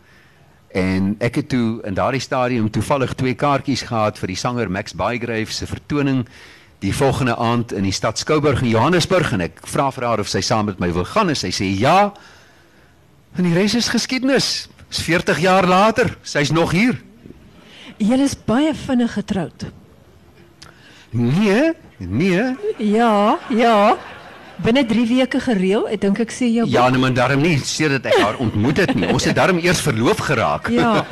[0.77, 4.93] En ek het toe in daardie stadium toevallig twee kaartjies gehad vir die sanger Max
[4.93, 6.27] Bygrave se vertoning
[6.85, 10.29] die volgende aand in die stad Skouburg in Johannesburg en ek vra vir haar of
[10.31, 12.13] sy saam met my wil gaan en sy sê ja.
[13.37, 14.69] En die res is geskiedenis.
[14.89, 16.97] Dis 40 jaar later, sy's nog hier.
[17.99, 19.67] Julle is baie vinnig getroud.
[21.11, 22.45] Nee, nee.
[22.79, 23.97] Ja, ja.
[24.63, 25.87] Binne 3 weke gereël.
[25.89, 28.95] Ek dink ek sê jou Ja, nee, maar daarom nie sedert ek haar ontmoet het
[28.95, 29.07] nie.
[29.13, 30.69] Ons het daarom eers verloof geraak.
[30.75, 31.05] Ja.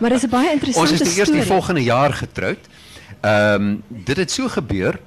[0.00, 1.52] Maar dis 'n baie Ons interessante is die eers die storie.
[1.52, 2.58] volgende jaar getroud.
[3.22, 4.98] Ehm dit het so gebeur.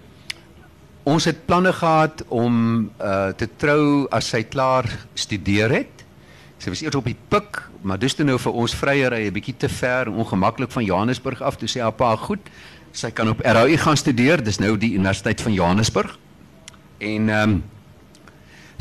[1.03, 5.93] Ons het planne gehad om uh te trou as sy klaar studeer het.
[6.57, 9.57] Sy was eers op die pik, maar dis toe nou vir ons vryery 'n bietjie
[9.57, 11.55] te ver en ongemaklik van Johannesburg af.
[11.57, 12.39] Toe sê haar pa, "Goed,
[12.91, 14.43] sy kan op RAU gaan studeer.
[14.43, 16.17] Dis nou die Universiteit van Johannesburg."
[16.97, 17.63] En ehm um,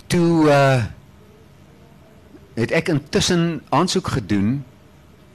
[0.07, 0.85] toe uh
[2.55, 4.65] het ek intussen aansoek gedoen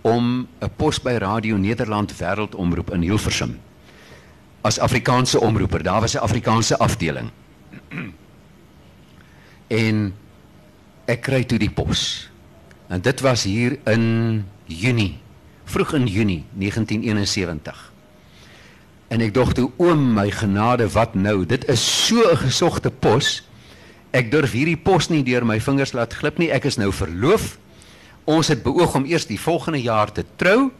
[0.01, 3.59] om 'n pos by Radio Nederland Wêreldomroep in Hilversum
[4.61, 5.83] as Afrikaanse omroeper.
[5.83, 7.29] Daar was 'n Afrikaanse afdeling.
[9.67, 10.13] en
[11.05, 12.29] ek kry toe die pos.
[12.87, 15.17] En dit was hier in Junie,
[15.63, 17.88] vroeg in Junie 1971.
[19.09, 21.41] En ek dog toe oom my genade wat nou?
[21.45, 23.41] Dit is so 'n gesogte pos.
[24.13, 26.51] Ek durf hierdie pos nie deur my vingers laat glip nie.
[26.51, 27.57] Ek is nou verloof.
[28.25, 30.71] Ons het beoog om eers die volgende jaar te trou.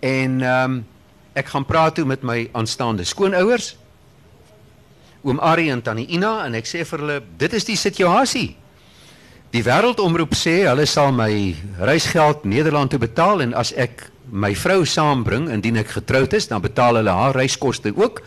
[0.00, 0.86] En ehm um,
[1.32, 3.76] ek gaan praat toe met my aanstaande skoonouers.
[5.22, 8.56] Oom Ari en tannie Ina en ek sê vir hulle, dit is die situasie.
[9.52, 14.80] Die wêreldomroep sê hulle sal my reisgeld Nederland toe betaal en as ek my vrou
[14.88, 18.22] saambring indien ek getroud is, dan betaal hulle haar reiskoste ook.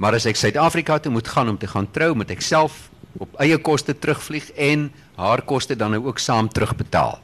[0.00, 2.88] Maar as ek Suid-Afrika toe moet gaan om te gaan trou, moet ek self
[3.20, 4.88] op eie koste terugvlieg en
[5.20, 7.18] haar koste dan nou ook saam terugbetaal.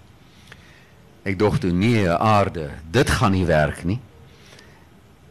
[1.27, 3.99] Ek dog toe nee, aarde, dit gaan nie werk nie.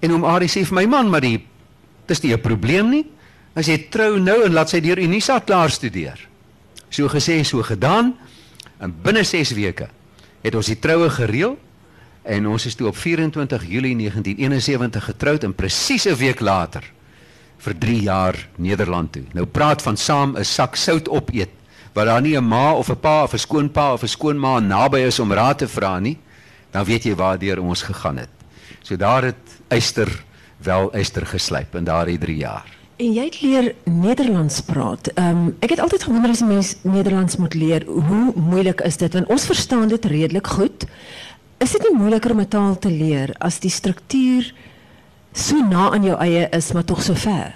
[0.02, 1.38] En oom Ari sê vir my man, maar die
[2.10, 3.06] dis nie 'n probleem nie.
[3.56, 6.20] As jy trou nou en laat sy deur Unisa klaar studeer.
[6.90, 8.16] So gesê, so gedaan.
[8.80, 9.90] En binne 6 weke
[10.42, 11.58] het ons die troue gereël
[12.26, 16.84] en ons is toe op 24 Julie 1971 getroud en presies 'n week later
[17.58, 19.24] vir 3 jaar Nederland toe.
[19.34, 21.50] Nou praat van saam 'n sak sout opeet
[21.94, 25.00] waar daar nie 'n ma of 'n pa of 'n skoonpa of 'n skoonma naby
[25.00, 26.18] is om raad te vra nie,
[26.72, 28.30] dan weet jy waardeur ons gegaan het.
[28.82, 30.24] So daar het Eyster
[30.58, 32.76] wel Eyster geslyp in daardie 3 jaar.
[32.96, 35.08] En jy het leer Nederlands praat.
[35.08, 38.98] Ehm um, ek het altyd gewonder as 'n mens Nederlands moet leer, hoe moeilik is
[38.98, 39.14] dit?
[39.14, 40.86] Want ons verstaan dit redelik goed.
[41.66, 44.54] Is dit nie moeiliker om 'n taal te leer as die struktuur
[45.34, 47.54] so na aan jou eie is, maar tog so ver?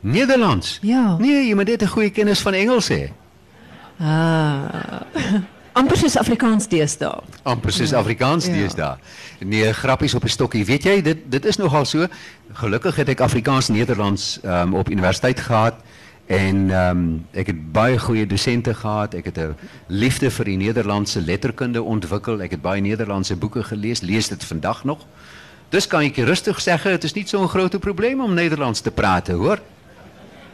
[0.00, 0.78] Nederlands?
[0.82, 1.16] Ja.
[1.18, 3.10] Nee, jy moet net 'n goeie kennis van Engels hê.
[3.98, 5.02] Ah.
[5.72, 7.20] amper soos Afrikaans deesdae.
[7.42, 8.52] amper soos Afrikaans Ja.
[8.52, 8.96] deesdae.
[9.40, 10.64] Nee, grappies op 'n stokkie.
[10.64, 12.06] Weet jy, dit dit is nogal so.
[12.52, 15.74] Gelukkig het ek Afrikaans Nederlands um, op universiteit gehad
[16.30, 19.14] en um, ek het baie goeie dosente gehad.
[19.18, 22.42] Ek het 'n liefde vir die Nederlandse letterkunde ontwikkel.
[22.42, 25.06] Ek het baie Nederlandse boeke gelees, lees dit vandag nog.
[25.68, 28.90] Dus kan ek je rustig zeggen, het is niet zo'n groot probleem om Nederlands te
[28.90, 29.58] praten, hoor.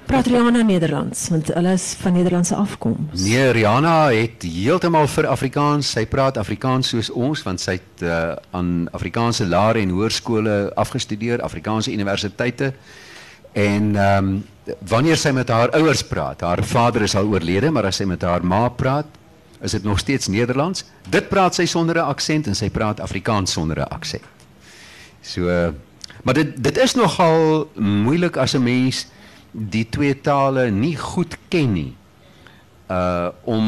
[0.06, 3.20] Praat Rihanna Nederlands want hulle is van Nederlandse afkoms.
[3.20, 5.90] Nee, Rihanna het heeltemal vir Afrikaans.
[5.90, 11.42] Sy praat Afrikaans soos ons want sy het uh, aan Afrikaanse laer en hoërskole afgestudeer,
[11.42, 12.72] Afrikaanse universiteite.
[13.52, 14.44] En ehm um,
[14.88, 18.22] wanneer sy met haar ouers praat, haar vader is al oorlede, maar as sy met
[18.22, 19.06] haar ma praat,
[19.60, 20.84] is dit nog steeds Nederlands.
[21.08, 24.24] Dit praat sy sonder 'n aksent en sy praat Afrikaans sonder 'n aksent.
[25.22, 25.72] So uh,
[26.22, 29.06] maar dit dit is nogal moeilik as 'n mens
[29.50, 31.94] die twee tale nie goed ken nie
[32.90, 33.66] uh om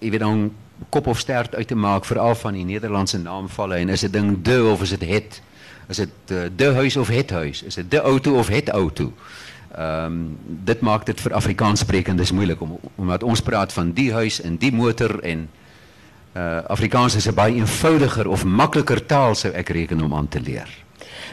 [0.00, 0.52] jy weet dan
[0.88, 4.42] kop of stert uit te maak veral van die Nederlandse naamvalle en is dit ding
[4.42, 5.42] de of is dit het
[5.88, 9.12] is dit uh, de huis of het huis is dit de auto of het auto
[9.78, 14.40] um, dit maak dit vir Afrikaans sprekendes moeilik om omdat ons praat van die huis
[14.40, 15.48] en die motor en
[16.34, 20.40] uh Afrikaans is 'n baie eenvoudiger of makliker taal sou ek reken om aan te
[20.40, 20.68] leer.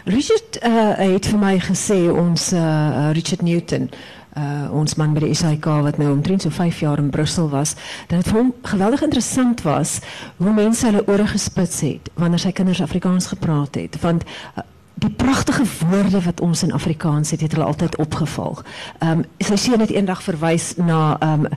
[0.06, 3.89] Richard uh, het vir my gesê ons uh, Richard Newton
[4.38, 7.76] uh, ons man by die SAIK wat nou omtrent so 5 jaar in Brussel was,
[8.07, 9.99] dat dit vir hom geweldig interessant was
[10.38, 14.26] hoe mense hulle ore gespits het wanneer sy kinders Afrikaans gepraat het want
[15.02, 18.60] die pragtige woorde wat ons in Afrikaans het, het hulle altyd opgeval.
[18.99, 21.47] Ehm um, sy sien net eendag verwys na ehm um,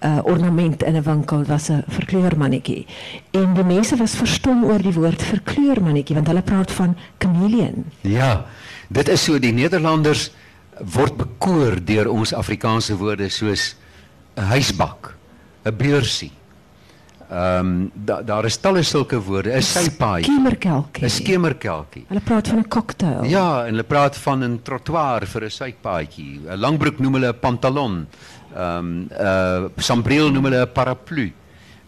[0.00, 2.86] 'n uh, ornament in 'n winkel was 'n verkleurmannetjie.
[3.30, 7.84] En die mense was verstom oor die woord verkleurmannetjie want hulle praat van chameleon.
[8.00, 8.44] Ja,
[8.88, 10.30] dit is so die Nederlanders
[10.80, 13.76] word bekoor deur ons Afrikaanse woorde soos
[14.36, 15.16] 'n huisbak,
[15.64, 16.32] 'n beursie.
[17.30, 21.04] Um, da, daar is talle sulke woorde, 'n sypaadjie, Skemerkelkie.
[21.04, 22.04] 'n skemerkelkie.
[22.08, 23.24] Hulle praat van 'n cocktail.
[23.24, 26.40] Ja, en hulle praat van 'n trottoir vir 'n suikpaadjie.
[26.48, 28.06] 'n Langbroek noem hulle 'n pantalon.
[28.56, 31.32] Ehm um, 'n uh, sambreel noem hulle 'n paraplu.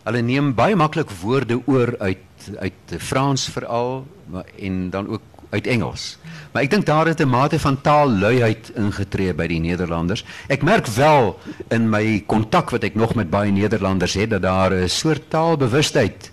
[0.05, 2.18] Hulle neem baie maklik woorde oor uit
[2.59, 6.18] uit Frans veral maar en dan ook uit Engels.
[6.53, 10.24] Maar ek dink daar het 'n mate van taalluiheid ingetree by die Nederlanders.
[10.48, 11.38] Ek merk wel
[11.68, 16.30] in my kontak wat ek nog met baie Nederlanders het dat daar 'n soort taalbewustheid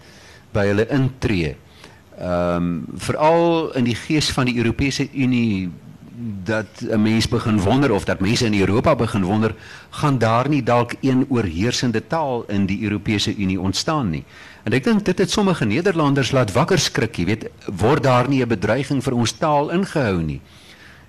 [0.51, 1.55] by hulle intree.
[2.20, 5.72] Ehm um, veral in die gees van die Europese Unie
[6.43, 9.55] dat 'n mens begin wonder of dat mense in Europa begin wonder
[9.89, 14.24] gaan daar nie dalk een oorheersende taal in die Europese Unie ontstaan nie.
[14.70, 17.45] En ek dink dit het sommige Nederlanders laat wakker skrik, jy weet,
[17.82, 20.41] word daar nie 'n bedreiging vir ons taal ingehou nie.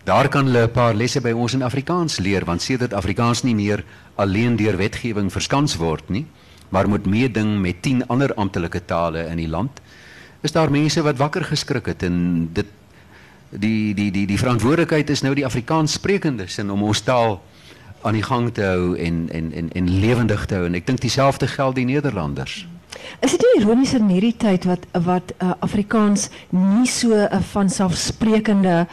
[0.05, 3.55] Daar kan hulle 'n paar lesse by ons in Afrikaans leer want sedert Afrikaans nie
[3.55, 3.85] meer
[4.17, 6.27] alleen deur wetgewing verskans word nie,
[6.71, 9.81] maar moet meeding met 10 ander amptelike tale in die land.
[10.41, 12.67] Is daar mense wat wakker geskrik het en dit
[13.51, 17.43] die die die die verantwoordelikheid is nou die Afrikaans sprekendes en om ons taal
[18.03, 21.01] aan die gang te hou en en en en lewendig te hou en ek dink
[21.01, 22.70] dieselfde geld die Nederlanders.
[23.21, 28.87] Is dit nie ironies in hierdie tyd wat wat uh, Afrikaans nie so 'n vanselfsprekende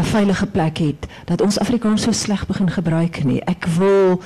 [0.00, 3.40] 'n veilige plek het dat ons Afrikaans so sleg begin gebruik nie.
[3.44, 4.22] Ek wil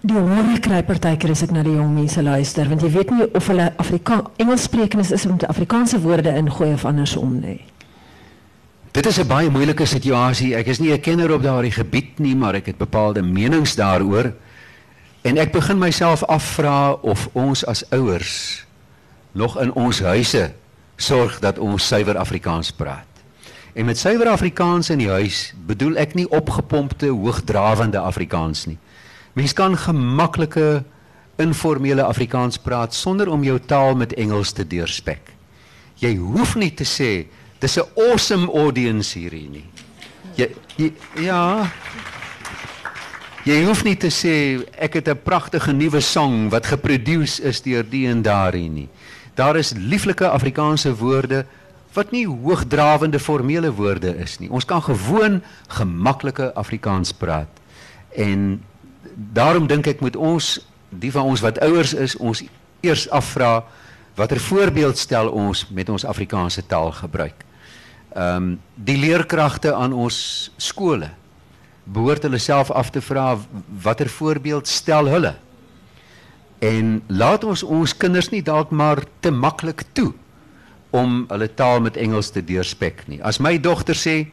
[0.00, 3.26] die hoor kry partykeer as ek na die jong mense luister want jy weet nie
[3.34, 7.60] of hulle Afrikaans Engels sprekendes is om Afrikaanse woorde ingooi of andersom nie.
[8.92, 10.54] Dit is 'n baie moeilike situasie.
[10.56, 14.32] Ek is nie 'n kenner op daardie gebied nie, maar ek het bepaalde menings daaroor.
[15.22, 18.64] En ek begin myself afvra of ons as ouers
[19.36, 20.46] nog in ons huise
[20.96, 23.06] sorg dat ons suiwer Afrikaans praat.
[23.76, 28.78] En met suiwer Afrikaans in die huis bedoel ek nie opgepompte, hoogdrawende Afrikaans nie.
[29.36, 30.82] Mens kan gemaklike
[31.40, 35.20] informele Afrikaans praat sonder om jou taal met Engels te deurspek.
[36.00, 37.28] Jy hoef nie te sê
[37.60, 39.68] dis 'n awesome audience hierdie nie.
[40.36, 41.70] Jy, jy ja.
[43.48, 47.82] Jy hoef nie te sê ek het 'n pragtige nuwe sang wat geproduce is deur
[47.82, 48.88] die en daardie nie.
[49.34, 51.46] Daar is lieflike Afrikaanse woorde
[51.94, 54.50] wat nie hoogdrawende formele woorde is nie.
[54.50, 57.48] Ons kan gewoon gemaklike Afrikaans praat.
[58.12, 58.62] En
[59.14, 62.42] daarom dink ek moet ons die van ons wat ouers is, ons
[62.80, 63.64] eers afvra
[64.14, 67.44] watter voorbeeld stel ons met ons Afrikaanse taal gebruik.
[68.14, 71.10] Ehm um, die leerkragte aan ons skole
[71.92, 73.34] behoort hulle self af te vra
[73.82, 75.34] watter voorbeeld stel hulle.
[76.60, 80.12] En laat ons ons kinders nie dalk maar te maklik toe
[80.90, 83.20] om hulle taal met Engels te deurspek nie.
[83.22, 84.30] As my dogter sê,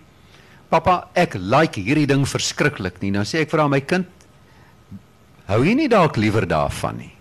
[0.70, 4.08] "Pappa, ek like hierdie ding verskriklik nie," dan sê ek vir haar, "My kind,
[5.46, 7.14] hou jy nie dalk liewer daarvan nie?"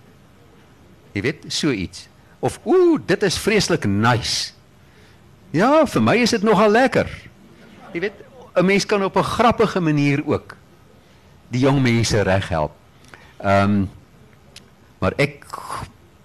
[1.14, 2.08] Jy weet, so iets.
[2.40, 4.52] Of, "Ooh, dit is vreeslik nice."
[5.52, 7.08] Ja, vir my is dit nogal lekker.
[7.92, 8.25] Jy weet,
[8.56, 10.56] 'n mens kan op 'n grappige manier ook
[11.48, 12.72] die jong mense reghelp.
[13.38, 13.90] Ehm um,
[14.98, 15.44] maar ek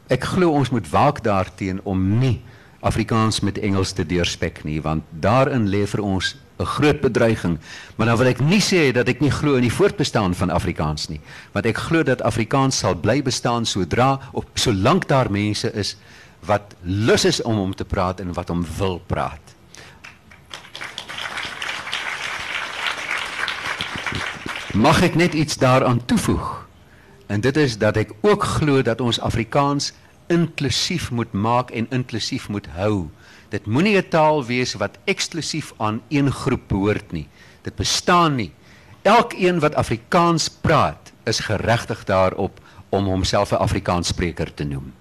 [0.08, 2.42] ek glo ons moet waak daarteenoor om nie
[2.80, 7.60] Afrikaans met Engels te deurspek nie, want daarin lê vir ons 'n groot bedreiging.
[7.96, 11.08] Maar dan wil ek nie sê dat ek nie glo in die voortbestaan van Afrikaans
[11.08, 11.20] nie,
[11.52, 15.98] want ek glo dat Afrikaans sal bly bestaan sodra of solank daar mense is
[16.46, 19.51] wat lus is om hom te praat en wat hom wil praat.
[24.72, 26.68] Mag ek net iets daaraan toevoeg?
[27.28, 29.92] En dit is dat ek ook glo dat ons Afrikaans
[30.32, 33.10] inklusief moet maak en inklusief moet hou.
[33.52, 37.28] Dit moenie 'n taal wees wat eksklusief aan een groep behoort nie.
[37.62, 38.52] Dit bestaan nie.
[39.02, 42.60] Elkeen wat Afrikaans praat, is geregtig daarop
[42.90, 44.94] om homself 'n Afrikaansspreker te noem.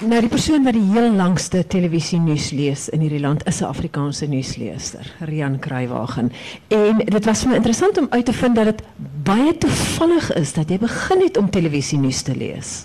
[0.00, 3.68] Nou die persoon wat die heel langste televisie nuus lees in hierdie land is 'n
[3.68, 6.32] Afrikaanse nuusleser, Rian Kruiwagen.
[6.68, 8.82] En dit was my interessant om uit te vind dat dit
[9.24, 12.84] baie toevallig is dat jy begin het om televisie nuus te lees.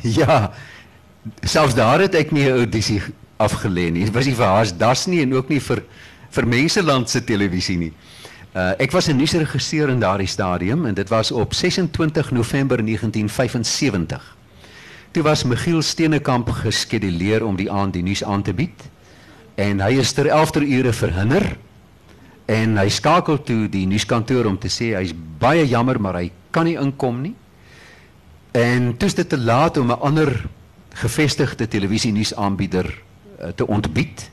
[0.00, 0.52] Ja.
[1.40, 3.02] Selfs daar het ek nie 'n audisie
[3.36, 4.10] afgelê nie.
[4.10, 5.82] Was nie vir haas das en ook nie vir
[6.30, 7.92] vir mense land se televisie nie.
[8.56, 14.36] Uh, was 'n nuusregisseur in daardie stadium en dit was op 26 November 1975.
[15.12, 18.80] Toe was Michiel Steenekamp geskeduleer om die aand die nuus aan te bied.
[19.60, 21.44] En hy is ter 11ter ure verhinder.
[22.48, 26.64] En hy skakel toe die nuuskantoor om te sê hy's baie jammer maar hy kan
[26.64, 27.34] nie inkom nie.
[28.56, 30.32] En toe is dit te laat om 'n ander
[30.96, 34.30] gevestigde televisie nuusaanbieder uh, te ontbied.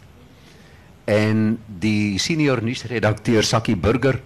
[1.05, 4.21] En die senior nuusredakteur Sakkie Burger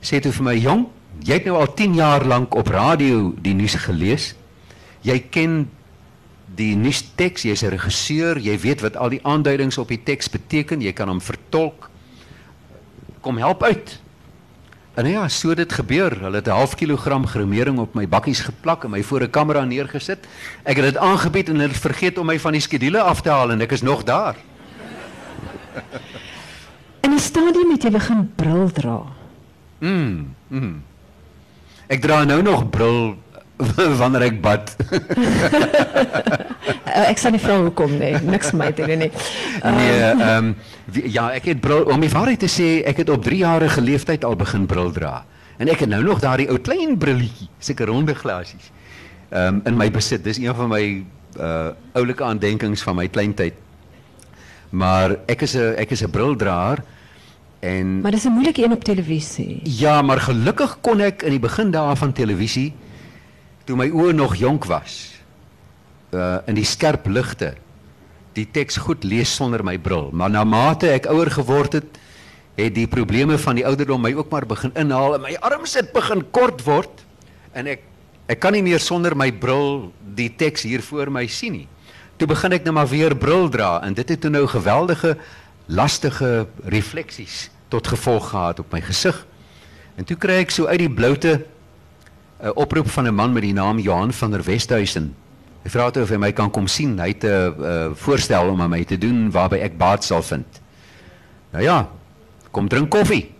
[0.00, 0.86] sê toe vir my: "Jong,
[1.24, 4.34] jy het nou al 10 jaar lank op radio die nuus gelees.
[5.00, 5.68] Jy ken
[6.56, 10.80] die nuusteks, jy's 'n regisseur, jy weet wat al die aanduidings op die teks beteken,
[10.80, 11.90] jy kan hom vertolk.
[13.20, 14.00] Kom help uit.
[14.96, 16.20] En ja, so dit gebeur.
[16.20, 19.64] Hulle het 'n half kilogram gremering op my bakkies geplak en my voor 'n kamera
[19.64, 20.26] neergesit.
[20.62, 23.50] Ek het dit aangebied en hulle vergeet om my van die skedule af te haal
[23.50, 24.36] en ek is nog daar.
[27.04, 29.02] In 'n stadium het jy begin bril dra.
[29.78, 30.34] Mm.
[30.48, 30.82] mm.
[31.86, 33.16] Ek dra nou nog bril
[34.00, 34.72] wanneer ek bad.
[36.84, 38.12] Uh, ek sal nie vra hoekom nie.
[38.28, 39.10] Niks my te doen nie.
[39.64, 40.50] Nee, ehm um,
[40.92, 44.24] ja, ek het bril om die waarheid te sê, ek het op 3 jarige leeftyd
[44.28, 45.22] al begin bril dra.
[45.56, 48.70] En ek het nou nog daardie ou klein brilletjie, seker ronde glasies.
[49.30, 50.24] Ehm um, in my besit.
[50.24, 50.84] Dis een van my
[51.40, 53.56] uh oulike aandenkings van my kleintyd.
[54.70, 56.84] Maar ek is 'n ek is 'n brildraer
[57.60, 59.60] en Maar dis 'n moeilike een op televisie.
[59.64, 62.74] Ja, maar gelukkig kon ek in die begin daar van televisie
[63.66, 65.16] toe my oë nog jonk was
[66.14, 67.54] uh in die skerp ligte
[68.36, 70.10] die teks goed lees sonder my bril.
[70.12, 72.00] Maar na mate ek ouer geword het,
[72.56, 75.92] het die probleme van die ouderdom my ook maar begin inhaal en my arms het
[75.94, 77.04] begin kort word
[77.56, 77.84] en ek
[78.26, 81.68] ek kan nie meer sonder my bril die teks hier voor my sien nie.
[82.18, 85.14] Toe begin ek nou maar weer bril dra en dit het toe nou geweldige
[85.66, 89.20] lastige refleksies tot gevolg gehad op my gesig.
[89.96, 91.38] En toe kry ek so uit die bloute
[92.42, 95.14] 'n oproep van 'n man met die naam Johan van der Westhuizen.
[95.62, 96.98] Hy vra toe of hy my kan kom sien.
[96.98, 100.60] Hy het 'n uh, voorstel om aan my te doen waarby ek baat sal vind.
[101.50, 101.88] Nou ja,
[102.50, 103.32] kom drink koffie.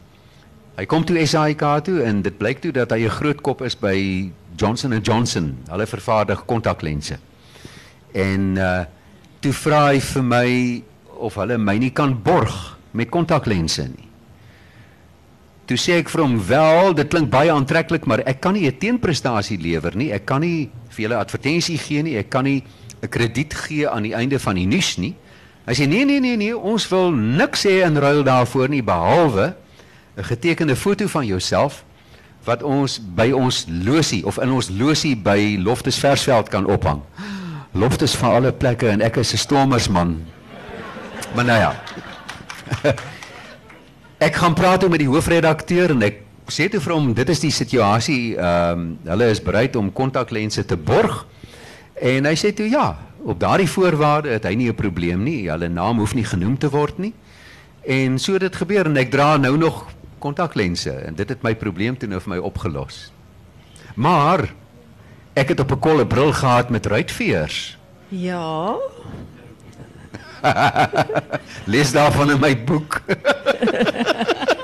[0.77, 3.77] Hy kom toe SAIK toe en dit blyk toe dat hy 'n groot kop is
[3.77, 5.57] by Johnson & Johnson.
[5.69, 7.19] Hulle vervaardig kontaklense.
[8.13, 8.85] En uh
[9.41, 10.83] toe vra hy vir my
[11.19, 14.06] of hulle my nie kan borg met kontaklense nie.
[15.67, 18.79] Toe sê ek vir hom wel, dit klink baie aantreklik, maar ek kan nie 'n
[18.79, 20.13] teenprestasie lewer nie.
[20.13, 22.17] Ek kan nie vir julle advertensie gee nie.
[22.17, 22.63] Ek kan nie
[23.03, 25.15] 'n krediet gee aan die einde van die nuus nie.
[25.67, 29.55] Hy sê nee nee nee nee, ons wil niks hê in ruil daarvoor nie behalwe
[30.17, 31.85] 'n getekende foto van jouself
[32.45, 37.03] wat ons by ons losie of in ons losie by Loftus Versveld kan ophang.
[37.73, 40.23] Loftus van alle plekke en ek is 'n stormersman.
[41.35, 41.75] Maar nou ja.
[44.19, 47.53] Ek gaan praat met die hoofredakteur en ek sê toe vir hom dit is die
[47.53, 51.27] situasie ehm um, hulle is bereid om kontaklense te borg.
[52.01, 52.95] En hy sê toe ja,
[53.27, 55.51] op daardie voorwaarde het hy nie 'n probleem nie.
[55.51, 57.13] Hulle naam hoef nie genoem te word nie.
[57.85, 59.85] En so dit gebeur en ek dra nou nog
[60.19, 63.13] kontaklense en dit het my probleem toe nou vir my opgelos.
[63.95, 64.49] Maar
[65.35, 67.77] ek het op 'n kolle bril gehad met ruitveers.
[68.09, 68.77] Ja.
[71.73, 73.01] Lees daarvan in my boek.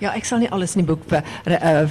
[0.00, 1.20] Ja, ek sal nie alles in die boek uh,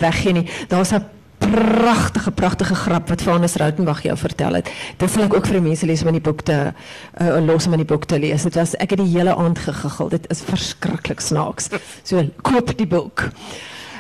[0.02, 0.46] weggee nie.
[0.72, 1.06] Daar's 'n
[1.40, 4.70] pragtige pragtige grap wat Vanus Rautenbach jou vertel het.
[4.98, 6.74] Dit sal ek ook vir mense lees om in die boek te
[7.22, 8.44] uh, los om in die boek te lees.
[8.44, 10.10] Dit was ek het die hele aand gegiggel.
[10.10, 11.70] Dit is verskriklik snaaks.
[12.04, 13.30] So koop die boek.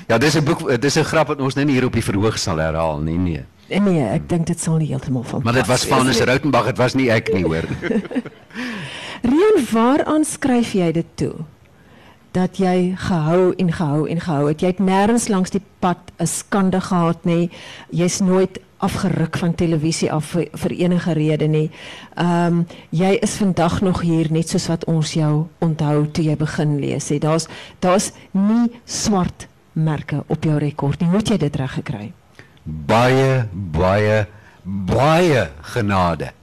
[0.07, 2.37] Ja, dis 'n boek, dis 'n grap wat ons nou nie hier op die verhoog
[2.37, 3.45] sal herhaal nie, nee.
[3.69, 6.95] Nee, ek dink dit sal nie heeltemal van Maar dit was Vanus Rautenbach, dit was
[6.97, 7.67] nie ek nie, hoor.
[9.29, 11.35] Rian, waaraan skryf jy dit toe?
[12.33, 14.61] Dat jy gehou en gehou en gehou het.
[14.61, 17.49] Jy het nêrens langs die pad 'n skande gehad nie.
[17.89, 21.69] Jy's nooit afgeruk van televisie af vir, vir enige rede nie.
[22.15, 26.35] Ehm um, jy is vandag nog hier net soos wat ons jou onthou toe jy
[26.35, 27.21] begin lees het.
[27.21, 27.47] Daar's
[27.79, 31.09] daar's nie swart merke op jou rekord nie.
[31.09, 32.13] Hoe het jy dit reg gekry?
[32.89, 34.27] Baie baie
[34.63, 36.33] baie genade.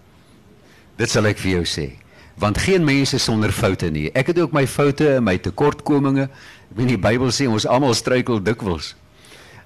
[0.97, 1.89] Dit sal ek vir jou sê
[2.37, 4.11] want geen mens is sonder foute nie.
[4.13, 6.29] Ek het ook my foute en my tekortkominge.
[6.71, 8.93] Ek weet die Bybel sê ons almal struikel dikwels.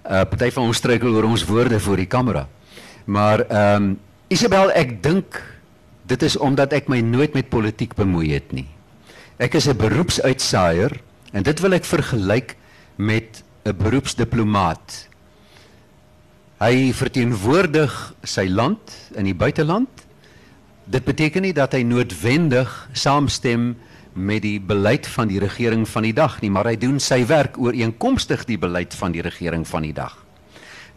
[0.07, 2.47] Uh party van ons struikel oor ons woorde voor die kamera.
[3.11, 3.91] Maar ehm um,
[4.31, 5.41] Isabel, ek dink
[6.07, 8.69] dit is omdat ek my nooit met politiek bemoei het nie.
[9.43, 11.01] Ek is 'n beroepsuitsaaier
[11.33, 12.55] en dit wil ek vergelyk
[12.97, 15.10] met 'n beroepsdiplomaat.
[16.61, 19.89] Hy verteenwoordig sy land in die buiteland
[20.91, 23.77] Dit beteken nie dat hy noodwendig saamstem
[24.13, 27.59] met die beleid van die regering van die dag nie, maar hy doen sy werk
[27.63, 30.17] ooreenkomstig die beleid van die regering van die dag.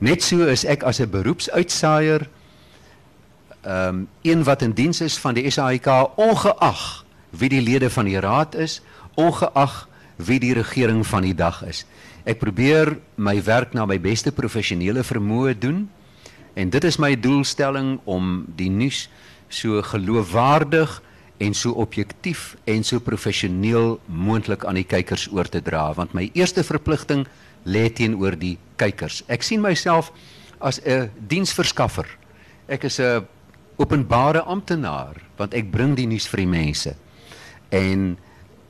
[0.02, 2.26] Net so is ek as 'n beroepsuitsaaier
[3.64, 8.06] ehm um, een wat in diens is van die SAIK ongeag wie die lede van
[8.06, 8.82] die raad is,
[9.16, 9.88] ongeag
[10.26, 11.86] wie die regering van die dag is.
[12.26, 15.90] Ek probeer my werk na my beste professionele vermoë doen
[16.56, 19.08] en dit is my doelstelling om die nuus
[19.50, 21.02] so geloofwaardig
[21.44, 26.30] en so objektief en so professioneel moontlik aan die kykers oor te dra want my
[26.34, 27.26] eerste verpligting
[27.66, 29.24] lê teenoor die kykers.
[29.28, 30.12] Ek sien myself
[30.60, 32.08] as 'n diensverskaffer.
[32.68, 33.28] Ek is 'n
[33.78, 36.96] openbare amptenaar want ek bring die nuus vir die mense.
[37.72, 38.18] En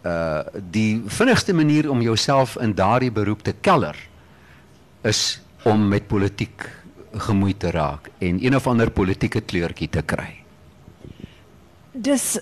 [0.04, 0.41] uh
[0.72, 3.95] die vinnigste manier om jouself in daardie beroep te keller
[5.04, 6.70] is om met politiek
[7.14, 10.43] gemoeid te raak en een of ander politieke kleurtjie te kry.
[11.91, 12.39] Dis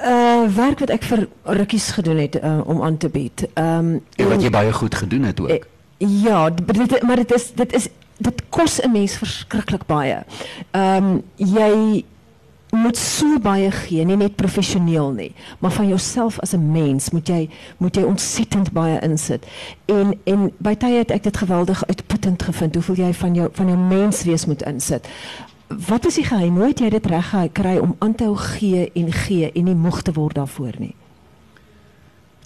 [0.00, 3.46] uh werk wat ek vir rukkies gedoen het uh, om aan te bied.
[3.54, 5.48] Ehm um, En wat jy baie goed gedoen het ook.
[5.48, 5.62] Eh,
[5.98, 7.88] Ja, dit maar dit is dit is
[8.18, 10.24] dit kos 'n mens verskriklik baie.
[10.70, 12.04] Ehm um, jy
[12.70, 17.28] moet so baie gee, nie net professioneel nie, maar van jouself as 'n mens moet
[17.28, 19.46] jy moet jy ontsettend baie insit.
[19.84, 23.66] En en by tye het ek dit geweldig uitputtend gevind hoeveel jy van jou van
[23.66, 25.08] jou menswees moet insit.
[25.66, 26.56] Wat is die geheim?
[26.56, 29.74] Hoe het jy dit reg gekry om aan te hou gee en gee en nie
[29.74, 30.94] moeg te word daarvoor nie?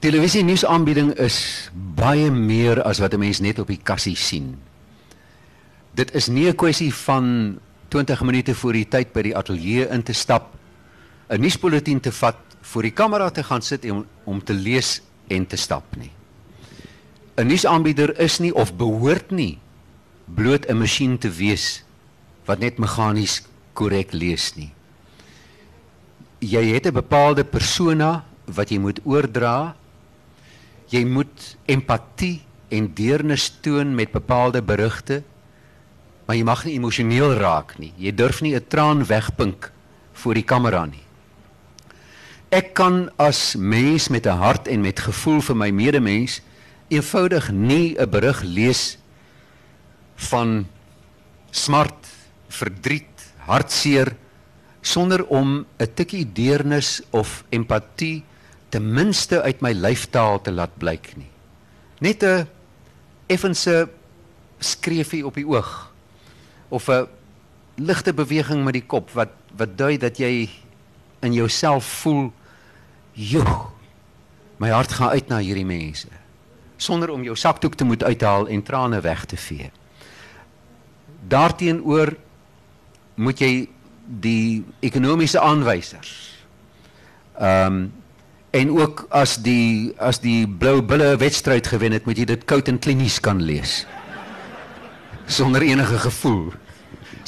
[0.00, 4.56] Televisie nuusaanbieding is baie meer as wat 'n mens net op die kassie sien.
[5.94, 7.58] Dit is nie 'n kwessie van
[7.91, 10.55] 20 minute voor die tyd by die ateljee in te stap,
[11.28, 15.47] 'n nuusbulletin te vat, voor die kamera te gaan sit om, om te lees en
[15.47, 16.11] te stap nie.
[17.36, 19.59] 'n Nuusaanbieder is nie of behoort nie
[20.24, 21.82] bloot 'n masjien te wees
[22.47, 24.72] wat net meganies korrek lees nie.
[26.41, 29.74] Jy het 'n bepaalde persona wat jy moet oordra
[30.91, 32.41] jy moet empatie
[32.74, 35.22] en deernis toon met bepaalde berigte
[36.30, 37.90] maar jy mag nie emosioneel raak nie.
[37.98, 39.72] Jy durf nie 'n traan wegpink
[40.14, 41.02] voor die kamera nie.
[42.50, 46.40] Ek kan as mens met 'n hart en met gevoel vir my medemens
[46.88, 48.98] eenvoudig nie 'n berig lees
[50.30, 50.68] van
[51.50, 52.06] smart
[52.48, 54.14] verdriet hartseer
[54.82, 58.22] sonder om 'n tikkie deernis of empatie
[58.68, 61.30] ten minste uit my lyfstaal te laat blyk nie.
[61.98, 62.46] Net 'n
[63.26, 63.88] effense
[64.60, 65.89] skreefie op die oog
[66.70, 67.06] of 'n
[67.76, 70.48] ligte beweging met die kop wat wat dui dat jy
[71.20, 72.32] in jouself voel,
[73.12, 73.66] "Joe,
[74.56, 76.08] my hart gaan uit na hierdie mense."
[76.76, 79.70] Sonder om jou sakdoek te moet uithaal en trane weg te vee.
[81.28, 82.16] Daarteenoor
[83.14, 83.68] moet jy
[84.06, 86.38] die ekonomiese aanwysers
[87.38, 87.92] ehm um,
[88.50, 92.68] En ook as die as die blou bulle wedstryd gewen het, moet jy dit koud
[92.68, 93.84] en klinies kan lees.
[95.30, 96.50] Sonder enige gevoel.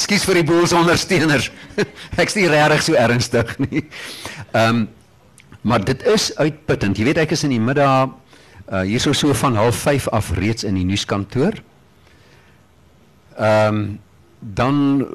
[0.00, 1.50] Skus vir die boels ondersteuners.
[2.22, 3.86] Ek's nie regtig so ernstig nie.
[4.50, 4.88] Ehm um,
[5.62, 6.98] maar dit is uitputtend.
[6.98, 8.11] Jy weet ek is in die middag
[8.66, 11.61] uh hierso so van 05:30 af reeds in die nuuskantoor.
[13.38, 13.84] Ehm um,
[14.42, 15.07] dan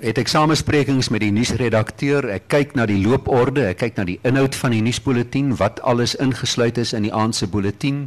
[0.00, 2.28] het ek samesprekings met die nuusredakteur.
[2.30, 6.14] Ek kyk na die looporde, ek kyk na die inhoud van die nuusbulletin, wat alles
[6.14, 8.06] ingesluit is in die aand se bulletin.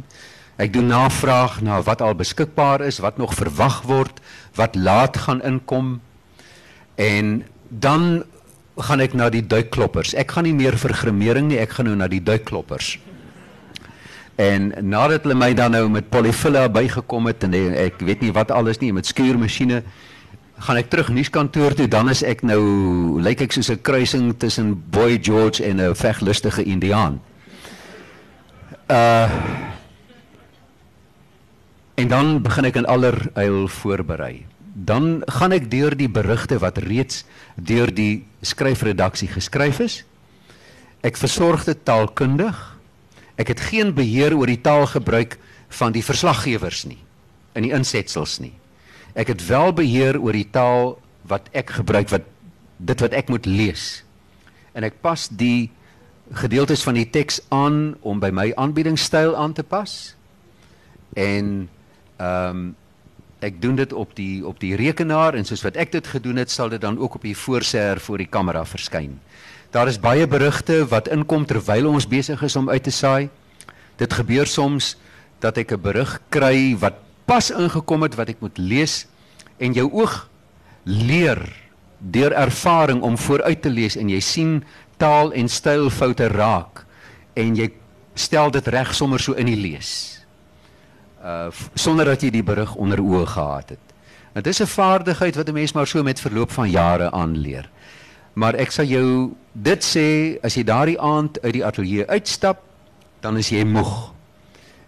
[0.56, 4.20] Ek doen navraag na wat al beskikbaar is, wat nog verwag word,
[4.54, 6.00] wat laat gaan inkom.
[6.94, 8.22] En dan
[8.76, 10.14] gaan ek na die duikkloppers.
[10.14, 12.98] Ek gaan nie meer vir grimering nie, ek gaan nou na die duikkloppers.
[14.38, 18.50] En nadat hulle my dan nou met polyfilla bygekom het en ek weet nie wat
[18.50, 19.84] alles nie met skuurmasjiene
[20.58, 24.74] gaan ek terug nuuskantoor toe dan is ek nou lyk ek soos 'n kruising tussen
[24.90, 27.20] Boy George en 'n veglustige Indiaan.
[28.90, 29.30] Uh
[31.94, 34.46] En dan begin ek in alleryl voorberei.
[34.74, 37.22] Dan gaan ek deur die berigte wat reeds
[37.54, 40.02] deur die skryfredaksie geskryf is.
[41.06, 42.56] Ek versorg dit taalkundig.
[43.38, 45.38] Ek het geen beheer oor die taalgebruik
[45.68, 46.98] van die verslaggewers nie
[47.54, 48.54] in die insetsels nie.
[49.14, 50.96] Ek het wel beheer oor die taal
[51.30, 52.26] wat ek gebruik wat
[52.82, 54.02] dit wat ek moet lees.
[54.74, 55.70] En ek pas die
[56.34, 60.16] gedeeltes van die teks aan om by my aanbiedingstyl aan te pas.
[61.14, 61.68] En
[62.16, 62.74] ehm um,
[63.44, 66.50] ek doen dit op die op die rekenaar en soos wat ek dit gedoen het,
[66.50, 69.18] sal dit dan ook op die voorseer voor die kamera verskyn.
[69.74, 73.28] Daar is baie berigte wat inkom terwyl ons besig is om uit te saai.
[74.00, 74.94] Dit gebeur soms
[75.40, 76.94] dat ek 'n berig kry wat
[77.26, 79.06] pas ingekom het wat ek moet lees
[79.58, 80.28] en jou oog
[80.84, 81.40] leer
[81.98, 84.64] deur ervaring om vooruit te lees en jy sien
[84.96, 86.84] taal en stylfoute raak
[87.34, 87.70] en jy
[88.14, 90.23] stel dit reg sommer so in die lees.
[91.24, 93.94] Uh sonder dat jy die berig onder oë gehad het.
[94.34, 97.70] Dit is 'n vaardigheid wat 'n mens maar so met verloop van jare aanleer.
[98.32, 102.62] Maar ek sal jou dit sê as jy daardie aand uit die ateljee uitstap,
[103.20, 104.12] dan is jy moeg.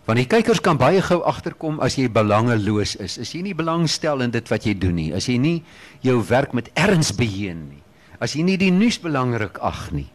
[0.04, 3.18] Want die kykers kan baie gou agterkom as jy belangeloos is.
[3.18, 5.62] As jy nie belangstel in dit wat jy doen nie, as jy nie
[6.00, 7.82] jou werk met erns beheen nie,
[8.18, 10.06] as jy nie die nuus belangrik ag nie.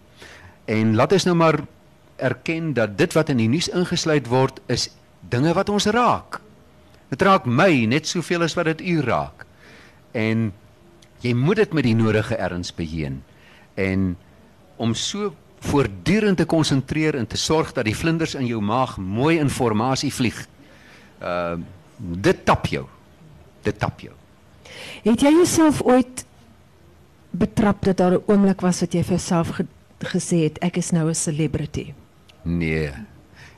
[0.65, 1.59] En laat ons nou maar
[2.21, 4.89] erken dat dit wat in die nuus ingesluit word is
[5.29, 6.41] dinge wat ons raak.
[7.09, 9.45] Dit raak my net soveel as wat dit u raak.
[10.11, 10.53] En
[11.21, 13.23] jy moet dit met die nodige erns beheen.
[13.75, 14.17] En
[14.75, 19.37] om so voortdurend te konsentreer en te sorg dat die vlinders in jou maag mooi
[19.39, 20.47] inligting vlieg.
[21.21, 21.59] Uh
[22.01, 22.87] dit tap jou.
[23.61, 24.13] Dit tap jou.
[25.03, 26.25] Het jy jouself ooit
[27.31, 29.65] betrap dat daar 'n oomblik was wat jy vir jouself ge
[29.99, 31.93] gesê het ek is nou 'n celebrity?
[32.41, 32.91] Nee.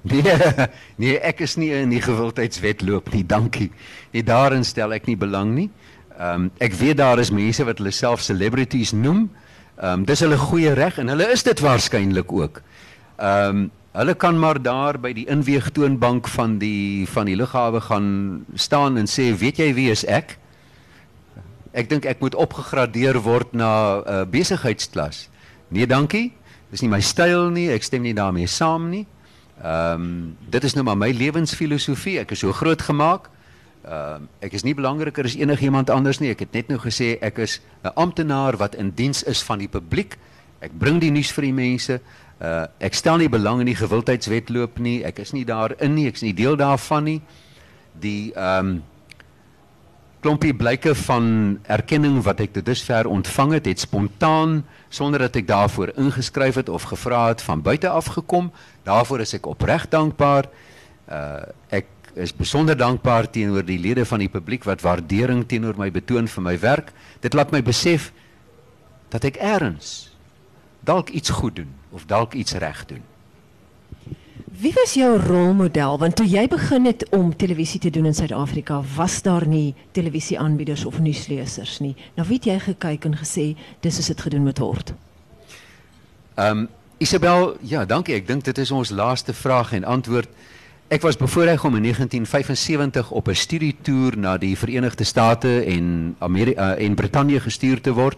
[0.11, 0.67] Nee,
[0.99, 3.69] nee, ek is nie in die gewildheidswetloop nie, dankie.
[4.11, 5.69] Nee, daarin stel ek nie belang nie.
[6.17, 9.29] Ehm um, ek weet daar is mense wat hulle self celebrities noem.
[9.79, 12.61] Ehm um, dis hulle goeie reg en hulle is dit waarskynlik ook.
[13.17, 18.45] Ehm um, hulle kan maar daar by die inweegtoonbank van die van die lughawe gaan
[18.55, 20.37] staan en sê, "Weet jy wie is ek?"
[21.73, 25.29] Ek dink ek moet opgegradeer word na 'n uh, eh, besigheidsklas.
[25.69, 26.33] Nee, dankie.
[26.69, 27.69] Dis nie my styl nie.
[27.69, 29.07] Ek stem nie daarmee saam nie.
[29.61, 32.19] Ehm um, dit is nou maar my lewensfilosofie.
[32.19, 33.29] Ek is so groot gemaak.
[33.83, 36.31] Ehm uh, ek is nie belangriker as enigiemand anders nie.
[36.33, 39.67] Ek het net nou gesê ek is 'n amptenaar wat in diens is van die
[39.67, 40.17] publiek.
[40.59, 42.01] Ek bring die nuus vir die mense.
[42.41, 45.03] Uh ek stel nie belang in die gewildheidswetloop nie.
[45.03, 46.07] Ek is nie daarin nie.
[46.07, 47.21] Ek is nie deel daarvan nie.
[47.99, 48.83] Die ehm um,
[50.23, 51.25] klompie blyke van
[51.67, 56.69] erkenning wat ek tot dusver ontvang het, het spontaan sonder dat ek daarvoor ingeskryf het
[56.71, 58.51] of gevra het van buite af gekom.
[58.83, 60.49] Daarvoor is ek opreg dankbaar.
[61.07, 65.89] Uh ek is besonder dankbaar teenoor die lede van die publiek wat waardering teenoor my
[65.91, 66.91] betoon vir my werk.
[67.25, 68.11] Dit laat my besef
[69.09, 70.11] dat ek eers
[70.85, 73.01] dalk iets goed doen of dalk iets reg doen.
[74.53, 75.97] Wie was jou rolmodel?
[75.97, 80.85] Want toe jy begin het om televisie te doen in Suid-Afrika, was daar nie televisieaanbieders
[80.85, 81.95] of nuuslesers nie.
[82.15, 83.47] Nou weet jy gekyk en gesê
[83.81, 84.93] dis is dit gedoen met word.
[86.37, 86.69] Ehm um,
[87.03, 88.13] Isabel, ja, dankie.
[88.15, 90.29] Ek dink dit is ons laaste vraag en antwoord.
[90.87, 96.77] Ek was bevoorreg om in 1975 op 'n studietoer na die Verenigde State en Amerika
[96.77, 98.17] uh, en Brittanje gestuur te word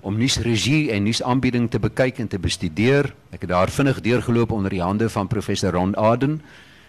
[0.00, 3.14] om nuusregie en nuusaanbieding te bekyk en te bestudeer.
[3.30, 6.42] Ek het daar vinnig deurgeloop onder die hande van professor Ron Aden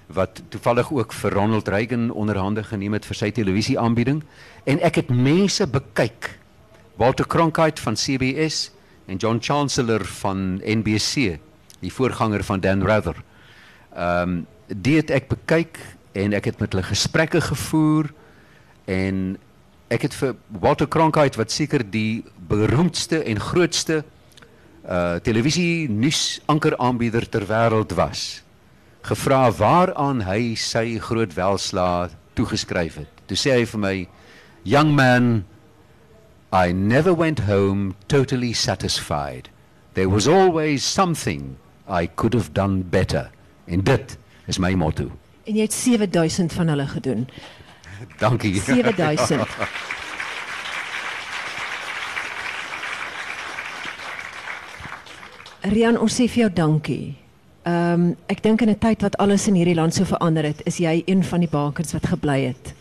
[0.07, 4.23] wat toevallig ook vir Ronald Reagan onderhande geneem het vir sy televisieaanbieding
[4.63, 6.39] en ek het mense bekyk.
[6.95, 8.71] Walter Cronkite van CBS
[9.07, 11.37] en John Chancellor van NBC,
[11.79, 13.15] die voorganger van Dan Rather.
[13.95, 15.77] Ehm um, dit het ek bekyk
[16.11, 18.09] en ek het met hulle gesprekke gevoer
[18.85, 19.37] en
[19.87, 24.03] ek het vir Walter Cronkite wat seker die beroemdste en grootste
[24.83, 28.43] uh televisie nuus ankeraanbieder ter wêreld was
[29.07, 33.11] gevra waaraan hy sy groot welslaa toegeskryf het.
[33.27, 33.95] Toe sê hy vir my
[34.67, 35.45] young man
[36.51, 39.49] I never went home totally satisfied.
[39.93, 43.31] There was always something I could have done better.
[43.65, 45.11] En dit is my motto.
[45.43, 47.27] En jy het 7000 van hulle gedoen.
[48.19, 48.61] Dankie.
[48.61, 49.47] 7000.
[55.67, 57.17] Rian, ons sê vir jou dankie.
[57.67, 60.61] Ehm um, ek dink in 'n tyd wat alles in hierdie land so verander het,
[60.63, 62.76] is jy een van die bakers wat gebly het.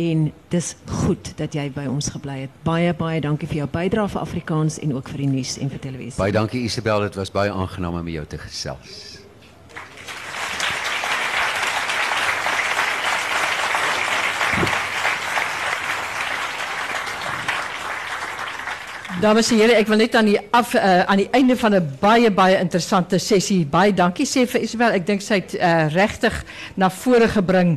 [0.00, 2.52] En dis goed dat jy by ons gebly het.
[2.64, 5.82] Baie baie dankie vir jou bydrae vir Afrikaans en ook vir die nuus en vir
[5.90, 6.16] televisie.
[6.20, 9.19] Baie dankie Isabel, dit was baie aangenaam om met jou te gesels.
[19.20, 21.88] Dames en heren, ik wil net aan die, af, uh, aan die einde van een
[22.00, 24.94] baie, baie interessante sessie baie dankie sê vir Isabel.
[24.96, 26.38] Ek dink sy het uh, regtig
[26.80, 27.74] na vore gebring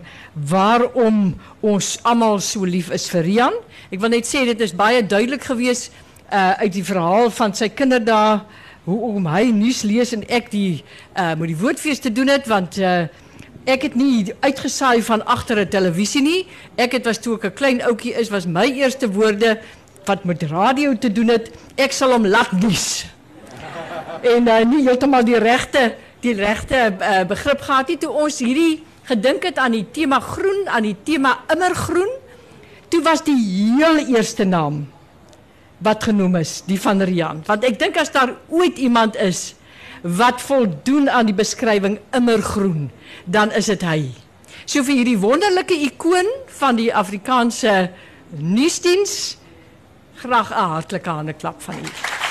[0.48, 3.60] waarom ons almal so lief is vir Rian.
[3.92, 5.92] Ek wil net sê dit is baie duidelik geweest
[6.32, 8.40] uh, uit die verhaal van sy kinderdae
[8.88, 10.80] hoe om hy nuus lees en ek die
[11.20, 16.24] uh, die woordfees te doen het want ek het nie uitgesaai van agter 'n televisie
[16.24, 16.48] nie.
[16.80, 19.60] Ek het was toe ek 'n klein ouetjie is was my eerste woorde
[20.08, 23.06] wat met radio te doen het, ek sal hom laat nuus.
[24.24, 25.94] En uh, nie heeltemal die regte
[26.24, 30.64] die regte uh, begrip gehad nie toe ons hierdie gedink het aan die tema groen,
[30.72, 32.12] aan die tema immergroen.
[32.88, 34.86] Toe was die heel eerste naam
[35.84, 37.42] wat genoem is, die van Rian.
[37.50, 39.52] Want ek dink as daar ooit iemand is
[40.04, 42.90] wat voldoen aan die beskrywing immergroen,
[43.26, 44.00] dan is dit hy.
[44.64, 46.28] So vir hierdie wonderlike ikoon
[46.60, 47.90] van die Afrikaanse
[48.40, 49.36] nuusdiens
[50.24, 52.23] graag 'n hartlike hande klap van u.